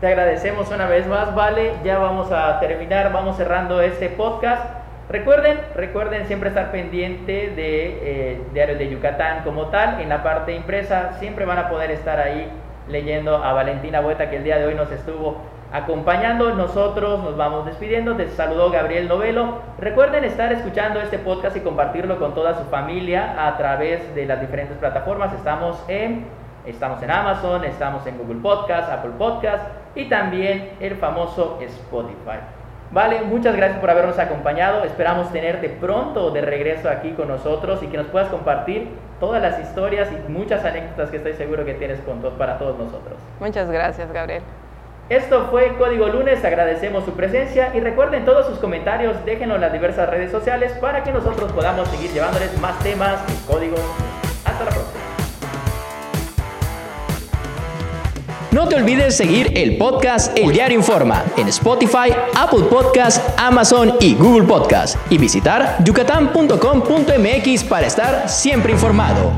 Te 0.00 0.08
agradecemos 0.08 0.70
una 0.70 0.86
vez 0.86 1.06
más, 1.06 1.34
Vale. 1.34 1.72
Ya 1.82 1.98
vamos 1.98 2.30
a 2.30 2.60
terminar, 2.60 3.10
vamos 3.14 3.38
cerrando 3.38 3.80
este 3.80 4.10
podcast. 4.10 4.62
Recuerden, 5.08 5.58
recuerden 5.74 6.26
siempre 6.26 6.50
estar 6.50 6.70
pendiente 6.70 7.50
de 7.56 7.98
eh, 8.02 8.40
Diario 8.52 8.76
de 8.76 8.90
Yucatán 8.90 9.42
como 9.42 9.68
tal. 9.68 10.02
En 10.02 10.10
la 10.10 10.22
parte 10.22 10.54
impresa 10.54 11.14
siempre 11.18 11.46
van 11.46 11.56
a 11.56 11.70
poder 11.70 11.90
estar 11.90 12.20
ahí 12.20 12.46
leyendo 12.88 13.42
a 13.42 13.54
Valentina 13.54 14.00
Bueta 14.00 14.28
que 14.28 14.36
el 14.36 14.44
día 14.44 14.58
de 14.58 14.66
hoy 14.66 14.74
nos 14.74 14.92
estuvo 14.92 15.38
acompañando. 15.72 16.54
Nosotros 16.54 17.24
nos 17.24 17.34
vamos 17.38 17.64
despidiendo. 17.64 18.16
Te 18.16 18.28
saludó 18.28 18.70
Gabriel 18.70 19.08
Novelo. 19.08 19.62
Recuerden 19.78 20.24
estar 20.24 20.52
escuchando 20.52 21.00
este 21.00 21.18
podcast 21.18 21.56
y 21.56 21.60
compartirlo 21.60 22.18
con 22.18 22.34
toda 22.34 22.52
su 22.52 22.64
familia 22.64 23.48
a 23.48 23.56
través 23.56 24.14
de 24.14 24.26
las 24.26 24.42
diferentes 24.42 24.76
plataformas. 24.76 25.32
Estamos 25.32 25.82
en 25.88 26.26
Estamos 26.66 27.02
en 27.02 27.10
Amazon, 27.10 27.64
estamos 27.64 28.06
en 28.06 28.18
Google 28.18 28.40
Podcast, 28.42 28.90
Apple 28.90 29.12
Podcast 29.16 29.64
y 29.94 30.08
también 30.08 30.72
el 30.80 30.96
famoso 30.96 31.58
Spotify. 31.60 32.40
Vale, 32.90 33.22
muchas 33.22 33.56
gracias 33.56 33.80
por 33.80 33.90
habernos 33.90 34.18
acompañado. 34.18 34.84
Esperamos 34.84 35.32
tenerte 35.32 35.68
pronto 35.68 36.30
de 36.30 36.40
regreso 36.40 36.88
aquí 36.88 37.12
con 37.12 37.28
nosotros 37.28 37.82
y 37.82 37.86
que 37.86 37.96
nos 37.96 38.06
puedas 38.06 38.28
compartir 38.28 38.88
todas 39.18 39.42
las 39.42 39.58
historias 39.60 40.08
y 40.12 40.30
muchas 40.30 40.64
anécdotas 40.64 41.10
que 41.10 41.16
estoy 41.16 41.34
seguro 41.34 41.64
que 41.64 41.74
tienes 41.74 42.00
con 42.00 42.20
para 42.20 42.58
todos 42.58 42.78
nosotros. 42.78 43.18
Muchas 43.40 43.70
gracias, 43.70 44.12
Gabriel. 44.12 44.42
Esto 45.08 45.46
fue 45.52 45.76
Código 45.78 46.08
Lunes, 46.08 46.44
agradecemos 46.44 47.04
su 47.04 47.12
presencia 47.12 47.70
y 47.74 47.80
recuerden 47.80 48.24
todos 48.24 48.46
sus 48.46 48.58
comentarios, 48.58 49.24
déjenlo 49.24 49.54
en 49.54 49.60
las 49.60 49.72
diversas 49.72 50.08
redes 50.10 50.32
sociales 50.32 50.72
para 50.80 51.04
que 51.04 51.12
nosotros 51.12 51.52
podamos 51.52 51.86
seguir 51.88 52.10
llevándoles 52.10 52.60
más 52.60 52.76
temas 52.80 53.24
de 53.24 53.52
Código. 53.52 53.76
Hasta 54.44 54.64
la 54.64 54.70
próxima. 54.70 54.95
No 58.52 58.68
te 58.68 58.76
olvides 58.76 59.16
seguir 59.16 59.52
el 59.56 59.76
podcast 59.76 60.36
El 60.38 60.52
Diario 60.52 60.78
Informa 60.78 61.24
en 61.36 61.48
Spotify, 61.48 62.12
Apple 62.34 62.64
Podcast, 62.70 63.38
Amazon 63.38 63.94
y 64.00 64.14
Google 64.14 64.44
Podcast 64.46 64.96
y 65.10 65.18
visitar 65.18 65.76
yucatán.com.mx 65.84 67.64
para 67.64 67.86
estar 67.86 68.28
siempre 68.28 68.72
informado. 68.72 69.32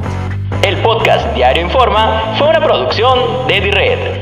El 0.62 0.76
podcast 0.78 1.34
Diario 1.34 1.62
Informa 1.64 2.34
fue 2.38 2.48
una 2.48 2.60
producción 2.62 3.46
de 3.48 3.60
Red. 3.60 4.17